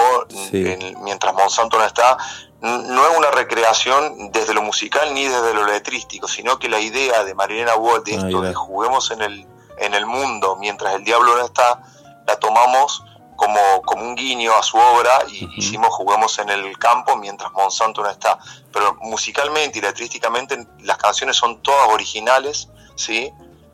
[0.51, 2.17] mientras Monsanto no está,
[2.59, 7.23] no es una recreación desde lo musical ni desde lo letrístico, sino que la idea
[7.23, 9.47] de Marilena Wood de esto de juguemos en el,
[9.77, 11.81] en el mundo mientras el diablo no está,
[12.29, 13.03] la tomamos
[13.35, 18.03] como, como un guiño a su obra y hicimos Juguemos en el campo mientras Monsanto
[18.03, 18.37] no está.
[18.71, 23.33] Pero musicalmente y letrísticamente las canciones son todas originales, ¿sí?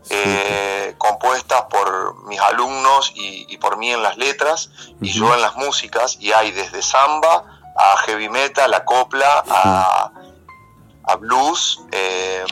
[0.10, 4.70] Eh, compuestas por mis alumnos y, por mí en las letras
[5.02, 7.44] y yo en las músicas y hay desde samba
[7.76, 10.12] a heavy metal, a copla, a,
[11.08, 12.46] a blues, eh,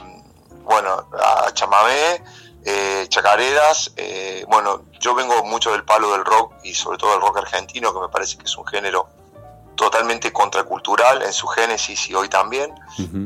[0.64, 2.24] bueno, a chamamé,
[2.66, 7.22] eh, chacareras, eh, bueno, yo vengo mucho del palo del rock y sobre todo del
[7.22, 9.10] rock argentino, que me parece que es un género
[9.76, 12.72] totalmente contracultural en su génesis y hoy también.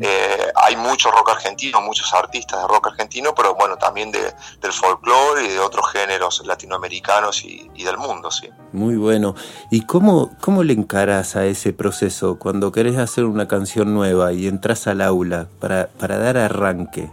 [0.01, 4.71] Eh, hay mucho rock argentino, muchos artistas de rock argentino, pero bueno, también de, del
[4.71, 8.49] folclore y de otros géneros latinoamericanos y, del mundo, sí.
[8.73, 9.35] Muy bueno.
[9.71, 14.47] ¿Y cómo, cómo le encaras a ese proceso cuando querés hacer una canción nueva y
[14.47, 17.09] entras al aula para, para dar arranque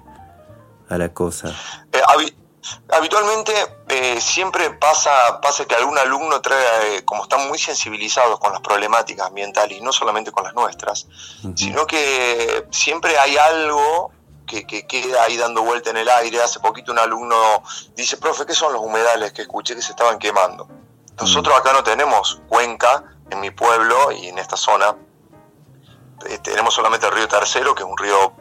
[0.88, 1.48] a la cosa?
[1.92, 2.00] Eh,
[2.90, 3.52] Habitualmente
[3.88, 8.62] eh, siempre pasa, pasa que algún alumno trae, eh, como están muy sensibilizados con las
[8.62, 11.06] problemáticas ambientales y no solamente con las nuestras,
[11.56, 14.12] sino que siempre hay algo
[14.46, 16.40] que, queda ahí dando vuelta en el aire.
[16.40, 17.62] Hace poquito un alumno
[17.94, 20.66] dice, profe, ¿qué son los humedales que escuché que se estaban quemando?
[21.20, 24.96] Nosotros acá no tenemos cuenca en mi pueblo y en esta zona.
[26.26, 28.34] Eh, tenemos solamente el río Tercero, que es un río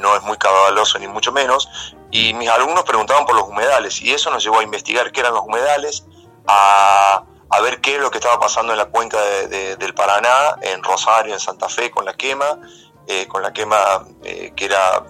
[0.00, 1.68] no es muy caudaloso ni mucho menos,
[2.10, 5.34] y mis alumnos preguntaban por los humedales, y eso nos llevó a investigar qué eran
[5.34, 6.04] los humedales,
[6.46, 7.24] a,
[7.62, 11.40] ver qué es lo que estaba pasando en la cuenca del Paraná, en Rosario, en
[11.40, 12.58] Santa Fe, con la quema,
[13.06, 15.04] eh, con la quema eh, que era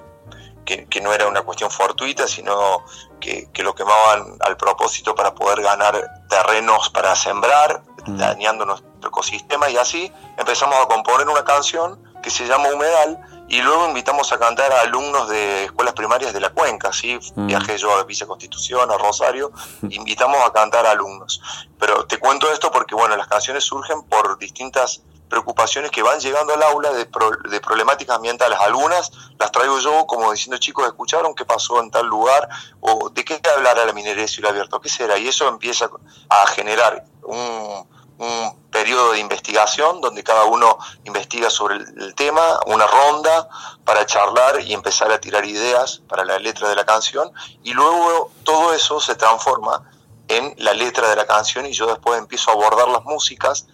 [0.65, 2.85] que, no era una cuestión fortuita, sino
[3.21, 8.17] que, lo quemaban al propósito para poder ganar terrenos para sembrar, mm.
[8.17, 13.19] dañando nuestro ecosistema, y así empezamos a componer una canción que se llama Humedal,
[13.49, 17.19] y luego invitamos a cantar a alumnos de escuelas primarias de la cuenca, ¿sí?
[17.35, 17.47] Mm.
[17.47, 19.53] Viajé yo a Vice Constitución, a Rosario,
[19.91, 21.41] invitamos a cantar a alumnos.
[21.79, 26.55] Pero te cuento esto porque, bueno, las canciones surgen por distintas preocupaciones que van llegando
[26.55, 27.09] al aula de,
[27.51, 28.59] de problemáticas ambientales.
[28.61, 32.49] Algunas las traigo yo como diciendo, chicos, ¿escucharon qué pasó en tal lugar?
[32.81, 34.81] ¿O de qué hablará la minería y el abierto?
[34.81, 35.19] ¿Qué será?
[35.19, 35.91] Y eso empieza
[36.29, 42.87] a generar un un periodo de investigación donde cada uno investiga sobre el, tema, una
[42.87, 43.49] ronda
[43.85, 47.31] para charlar y empezar a tirar ideas para la letra de la canción.
[47.63, 49.83] Y luego todo eso se transforma
[50.29, 53.67] en la letra de la canción y yo después empiezo a abordar las músicas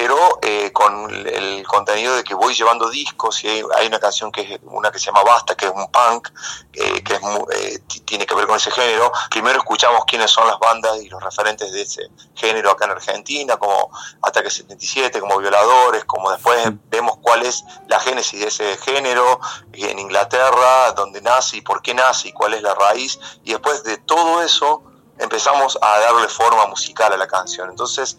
[0.00, 4.42] pero eh, con el contenido de que voy llevando discos y hay, una canción que
[4.42, 6.28] es una que se llama Basta, que es un punk,
[6.72, 7.20] eh, que es
[7.52, 9.10] eh, tiene que ver con ese género.
[9.28, 13.56] Primero escuchamos quiénes son las bandas y los referentes de ese género acá en Argentina,
[13.56, 13.90] como
[14.22, 19.40] Ataque 77, como Violadores, como después vemos cuál es la génesis de ese género
[19.72, 23.18] en Inglaterra, dónde nace y por qué nace y cuál es la raíz.
[23.42, 24.84] Y después de todo eso
[25.18, 27.68] empezamos a darle forma musical a la canción.
[27.68, 28.18] Entonces,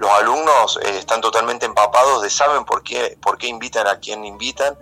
[0.00, 4.24] los alumnos eh, están totalmente empapados de saben por qué, por qué invitan a quien
[4.24, 4.74] invitan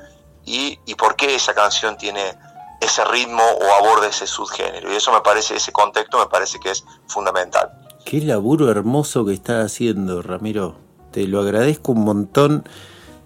[0.44, 2.22] y, y, por qué esa canción tiene
[2.80, 4.92] ese ritmo o aborda ese subgénero.
[4.92, 7.70] Y eso me parece, ese contexto me parece que es fundamental.
[8.04, 10.76] Qué laburo hermoso que estás haciendo, Ramiro.
[11.10, 12.64] Te lo agradezco un montón.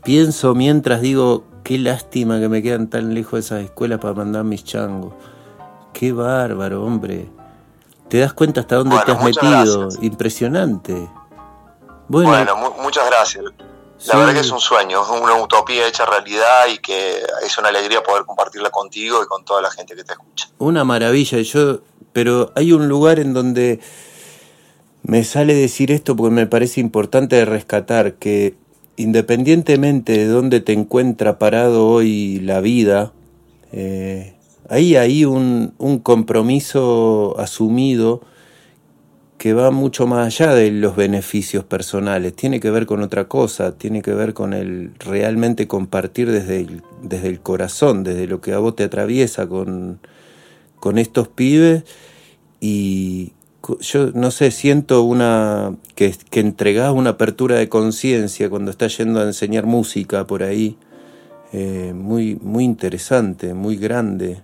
[0.03, 4.45] Pienso mientras digo, qué lástima que me quedan tan lejos de esas escuelas para mandar
[4.45, 5.13] mis changos.
[5.93, 7.31] Qué bárbaro, hombre.
[8.09, 9.91] Te das cuenta hasta dónde te has metido.
[10.01, 11.09] Impresionante.
[12.13, 13.45] Bueno, muchas gracias.
[14.07, 17.69] La verdad que es un sueño, es una utopía hecha realidad y que es una
[17.69, 20.49] alegría poder compartirla contigo y con toda la gente que te escucha.
[20.59, 21.79] Una maravilla, yo,
[22.13, 23.81] pero hay un lugar en donde
[25.03, 28.57] me sale decir esto porque me parece importante rescatar que
[28.97, 33.13] independientemente de dónde te encuentra parado hoy la vida,
[33.73, 34.35] eh,
[34.69, 38.21] ahí hay un, un compromiso asumido
[39.43, 43.77] que va mucho más allá de los beneficios personales, tiene que ver con otra cosa,
[43.77, 48.53] tiene que ver con el realmente compartir desde el, desde el corazón, desde lo que
[48.53, 49.99] a vos te atraviesa con,
[50.79, 51.83] con estos pibes
[52.61, 53.33] y
[53.81, 59.19] yo no sé, siento una que, que entregás una apertura de conciencia cuando estás yendo
[59.19, 60.77] a enseñar música por ahí,
[61.53, 64.41] eh, muy, muy interesante, muy grande.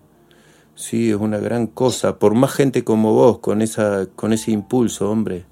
[0.79, 2.19] Sí, es una gran cosa.
[2.19, 5.45] Por más gente como vos, con, esa, con ese impulso, hombre.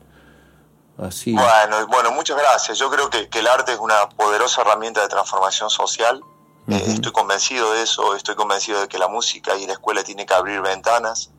[0.98, 1.32] así.
[1.32, 2.78] Bueno, bueno, muchas gracias.
[2.78, 6.20] Yo creo que, que el arte es una poderosa herramienta de transformación social.
[6.68, 10.26] Eh, estoy convencido de eso, estoy convencido de que la música y la escuela tiene
[10.26, 11.30] que abrir ventanas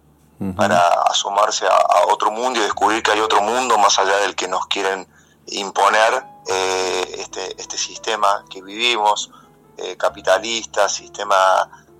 [0.55, 0.79] para
[1.09, 4.67] asomarse a, otro mundo y descubrir que hay otro mundo más allá del que nos
[4.67, 5.07] quieren
[5.47, 9.31] imponer eh, este, este sistema que vivimos,
[9.77, 11.35] eh, capitalista, sistema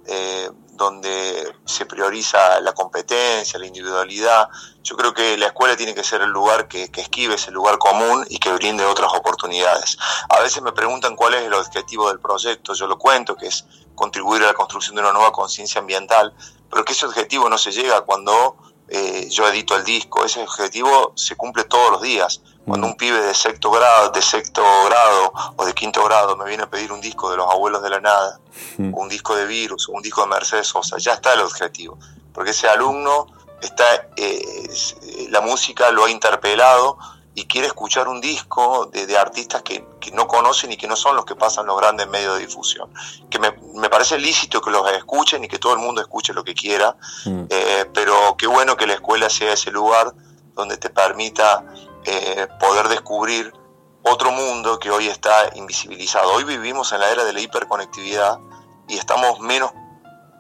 [0.06, 4.48] eh, donde se prioriza la competencia, la individualidad.
[4.84, 8.26] Yo creo que la escuela tiene que ser el lugar que, esquive ese lugar común
[8.30, 9.98] y que brinde otras oportunidades.
[10.30, 13.66] A veces me preguntan cuál es el objetivo del proyecto, yo lo cuento, que es
[13.96, 16.34] contribuir a la construcción de una nueva conciencia ambiental,
[16.70, 18.56] pero que ese objetivo no se llega cuando
[18.90, 22.42] eh, yo edito el disco, ese objetivo se cumple todos los días.
[22.66, 22.92] Cuando mm.
[22.92, 26.70] un pibe de sexto grado, de sexto grado o de quinto grado me viene a
[26.70, 28.40] pedir un disco de los abuelos de la nada,
[28.78, 28.94] mm.
[28.94, 31.98] un disco de virus, o un disco de Mercedes Sosa, ya está el objetivo.
[32.34, 33.28] Porque ese alumno
[33.62, 34.68] está, eh,
[35.30, 36.98] la música lo ha interpelado
[37.38, 41.24] y quiere escuchar un disco de, artistas que, no conocen y que no son los
[41.24, 42.92] que pasan los grandes medios de difusión.
[43.30, 43.52] Que me,
[43.92, 47.44] parece lícito que los escuchen y que todo el mundo escuche lo que quiera, mm.
[47.48, 50.16] eh, pero qué bueno que la escuela sea ese lugar
[50.56, 51.64] donde te permita
[52.06, 53.54] eh, poder descubrir
[54.02, 56.34] otro mundo que hoy está invisibilizado.
[56.34, 58.40] Hoy vivimos en la era de la hiperconectividad
[58.88, 59.72] y estamos menos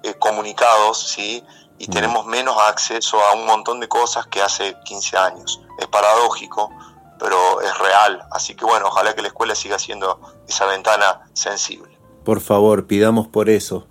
[0.01, 1.43] eh, comunicados, ¿sí?
[1.80, 5.61] Y tenemos menos acceso a un montón de cosas que hace 15 años.
[5.78, 6.71] Es paradójico,
[7.19, 8.23] pero es real.
[8.32, 11.97] Así que bueno, ojalá que la escuela siga siendo esa ventana sensible.
[12.23, 13.88] Por favor, pidamos por eso.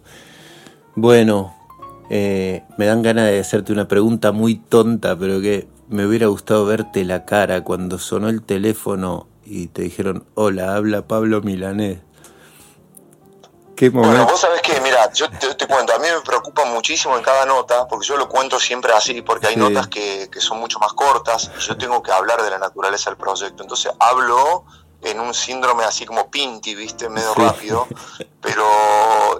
[0.95, 1.55] Bueno,
[2.11, 6.67] eh, me dan ganas de hacerte una pregunta muy tonta, pero que me hubiera gustado
[6.67, 12.01] verte la cara cuando sonó el teléfono y te dijeron, hola, habla Pablo Milanés.
[13.91, 17.45] Bueno, vos sabés que, mira, yo te, cuento, a mí me preocupa muchísimo en cada
[17.45, 20.93] nota, porque yo lo cuento siempre así, porque hay notas que, que, son mucho más
[20.95, 23.63] cortas y yo tengo que hablar de la naturaleza del proyecto.
[23.63, 24.65] Entonces hablo
[25.03, 27.87] en un síndrome así como Pinti, viste, medio rápido,
[28.41, 28.67] pero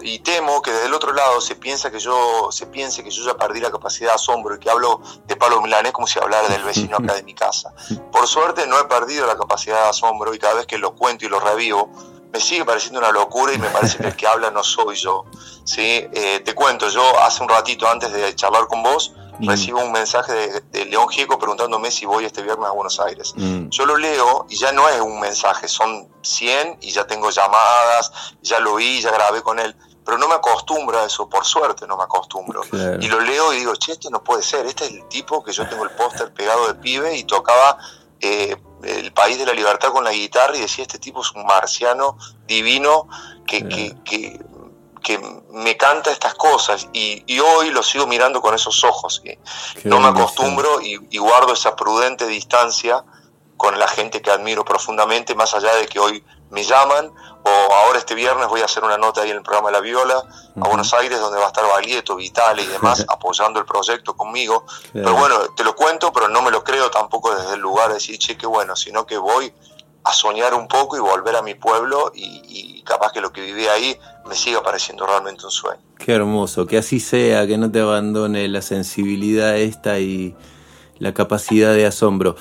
[0.03, 3.25] y temo que desde el otro lado se piensa que yo se piense que yo
[3.25, 6.49] ya perdí la capacidad de asombro y que hablo de Pablo Milanés como si hablara
[6.49, 7.73] del vecino acá de mi casa.
[8.13, 11.25] Por suerte no he perdido la capacidad de asombro y cada vez que lo cuento
[11.25, 11.91] y lo revivo
[12.33, 15.25] me sigue pareciendo una locura y me parece que el que habla no soy yo.
[15.65, 16.07] ¿sí?
[16.13, 19.49] Eh, te cuento, yo hace un ratito antes de charlar con vos, mm.
[19.49, 23.35] recibo un mensaje de, León Gieco preguntándome si voy este viernes a Buenos Aires.
[23.37, 23.69] Mm.
[23.69, 28.13] Yo lo leo y ya no es un mensaje, son 100 y ya tengo llamadas,
[28.43, 29.75] ya lo vi, ya grabé con él.
[30.05, 32.63] Pero no me acostumbro a eso, por suerte no me acostumbro.
[33.01, 35.53] Y lo leo y digo, che, este no puede ser, este es el tipo que
[35.53, 37.77] yo tengo el póster pegado de pibe y tocaba
[38.21, 41.45] eh, el país de la libertad con la guitarra y decía, este tipo es un
[41.47, 42.17] marciano
[42.47, 43.09] divino
[43.47, 43.67] que,
[44.05, 44.41] que,
[45.53, 49.23] me canta estas cosas y, hoy lo sigo mirando con esos ojos.
[49.85, 53.05] no me acostumbro y, y, guardo esa prudente distancia
[53.57, 57.99] con la gente que admiro profundamente, más allá de que hoy me llaman o ahora
[57.99, 60.15] este viernes voy a hacer una nota ahí en el programa de La Viola
[60.61, 64.65] a Buenos Aires donde va a estar Valieto, Vital y demás apoyando el proyecto conmigo.
[64.93, 67.95] Pero bueno, te lo cuento, pero no me lo creo tampoco desde el lugar de
[67.95, 69.53] decir, che, qué bueno, sino que voy
[70.07, 73.67] a soñar un poco y volver a mi pueblo y, capaz que lo que viví
[73.67, 75.81] ahí me siga pareciendo realmente un sueño.
[75.99, 80.37] Qué hermoso, que así sea, que no te abandone la sensibilidad esta y
[81.01, 82.37] la capacidad de asombro.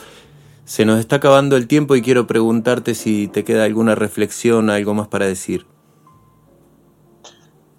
[0.65, 4.95] Se nos está acabando el tiempo y quiero preguntarte si te queda alguna reflexión, algo
[4.95, 5.67] más para decir.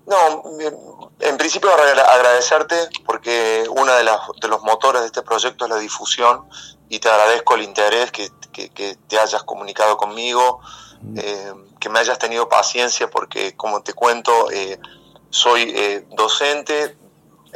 [0.07, 0.45] No,
[1.19, 4.05] en principio agradecerte porque uno de,
[4.41, 6.45] de los motores de este proyecto es la difusión
[6.89, 8.31] y te agradezco el interés que,
[9.09, 10.61] te hayas comunicado conmigo,
[11.03, 11.19] mm.
[11.19, 14.79] eh, que me hayas tenido paciencia porque como te cuento, eh,
[15.29, 16.97] soy eh, docente,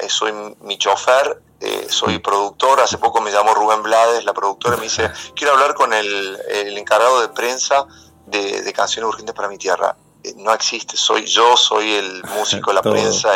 [0.08, 4.84] soy mi chofer eh, soy productor, hace poco me llamó Rubén Blades, la productora, me
[4.84, 6.38] dice, quiero hablar con el,
[6.76, 7.86] encargado de prensa
[8.26, 9.94] de, Canciones Urgentes para mi Tierra.
[10.24, 13.34] Eh, no existe, soy yo, soy el músico de la prensa,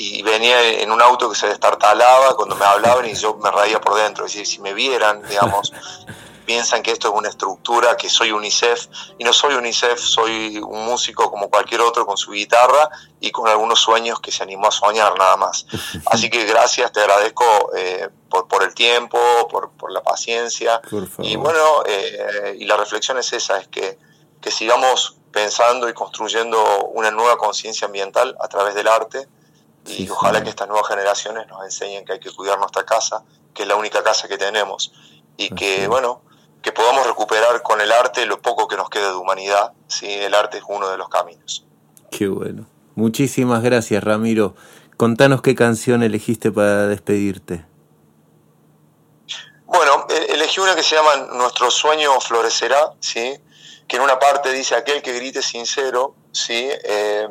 [0.00, 3.80] y venía en un auto que se destartalaba cuando me hablaban y yo me reía
[3.80, 5.72] por dentro, es decir, si me vieran, digamos,
[6.48, 8.86] piensan que esto es una estructura, que soy UNICEF,
[9.18, 12.88] y no soy UNICEF, soy un músico como cualquier otro con su guitarra
[13.20, 15.66] y con algunos sueños que se animó a soñar nada más.
[16.06, 17.44] Así que gracias, te agradezco
[17.76, 19.18] eh, por, por, el tiempo,
[19.50, 20.80] por, por la paciencia.
[21.18, 23.98] Y bueno, eh, y la reflexión es esa, es que,
[24.40, 29.28] que sigamos pensando y construyendo una nueva conciencia ambiental a través del arte.
[29.84, 33.22] Y ojalá que estas nuevas generaciones nos enseñen que hay que cuidar nuestra casa,
[33.52, 34.92] que es la única casa que tenemos.
[35.36, 36.22] Y que, bueno,
[36.62, 39.72] que podamos recuperar con el arte lo poco que nos queda de humanidad.
[39.86, 40.06] ¿sí?
[40.06, 41.64] El arte es uno de los caminos.
[42.10, 42.66] Qué bueno.
[42.94, 44.54] Muchísimas gracias, Ramiro.
[44.96, 47.64] Contanos qué canción elegiste para despedirte.
[49.66, 53.38] Bueno, el, elegí una que se llama Nuestro sueño florecerá, ¿sí?
[53.86, 56.68] que en una parte dice aquel que grite sincero, ¿sí?
[56.84, 57.28] Eh,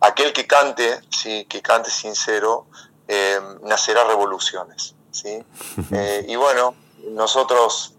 [0.00, 1.46] aquel que cante, ¿sí?
[1.48, 2.66] que cante sincero,
[3.08, 4.94] eh, nacerá revoluciones.
[5.10, 5.44] ¿sí?
[5.92, 6.74] Eh, y bueno,
[7.06, 7.94] nosotros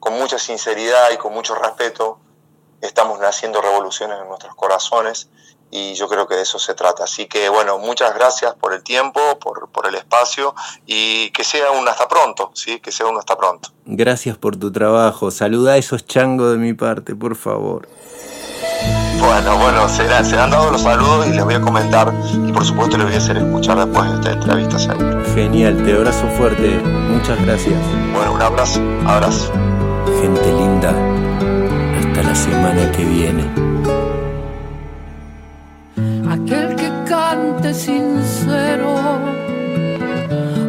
[0.00, 2.18] con mucha sinceridad y con mucho respeto
[2.80, 5.28] estamos naciendo revoluciones en nuestros corazones
[5.70, 7.04] y yo creo que de eso se trata.
[7.04, 10.54] Así que bueno, muchas gracias por el tiempo, por, por, el espacio
[10.86, 12.78] y que sea un hasta pronto, ¿sí?
[12.80, 13.70] que sea un hasta pronto.
[13.86, 17.88] Gracias por tu trabajo, saluda a esos changos de mi parte, por favor.
[19.24, 22.64] Bueno, bueno, se, se han dado los saludos y les voy a comentar y por
[22.64, 25.22] supuesto les voy a hacer escuchar después de esta entrevista seguro.
[25.32, 27.78] Genial, te abrazo fuerte, muchas gracias.
[28.12, 29.52] Bueno, un abrazo, abrazo.
[30.20, 30.92] Gente linda,
[31.98, 33.44] hasta la semana que viene.
[36.28, 38.94] aquel que cante sincero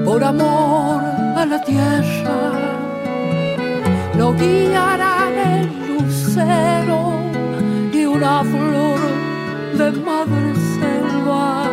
[0.05, 1.01] por amor
[1.35, 2.51] a la tierra,
[4.15, 7.12] lo guiará el lucero
[8.23, 8.99] una flor
[9.77, 11.65] de madre selva.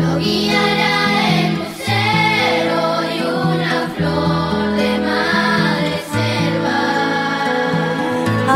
[0.00, 0.98] Lo guiará
[1.40, 2.82] el lucero
[3.14, 6.80] y una flor de madre selva.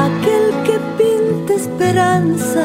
[0.06, 2.64] Aquel que pinte esperanza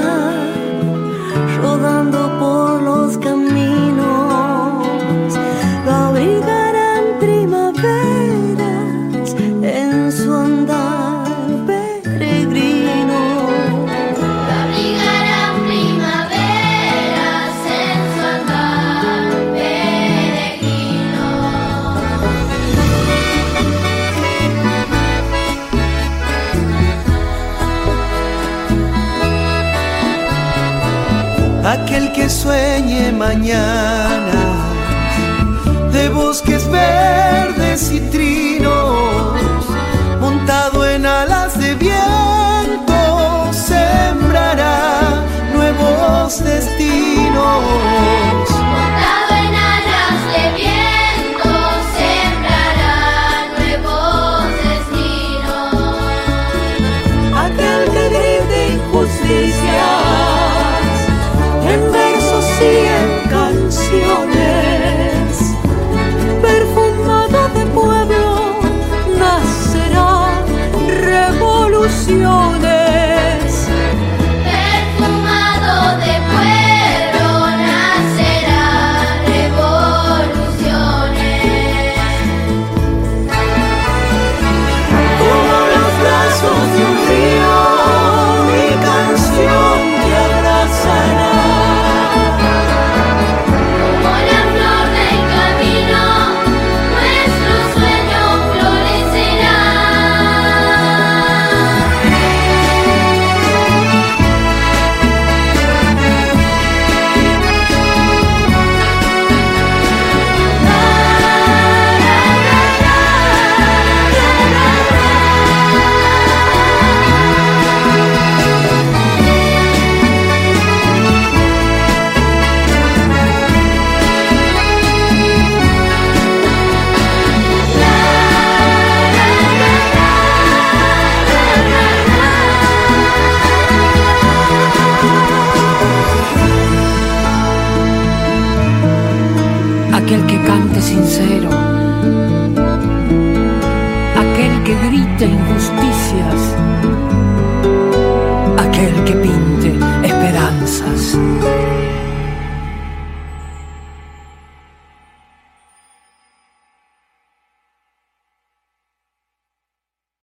[32.30, 34.44] sueñe mañana
[35.92, 38.29] de bosques verdes y trinos,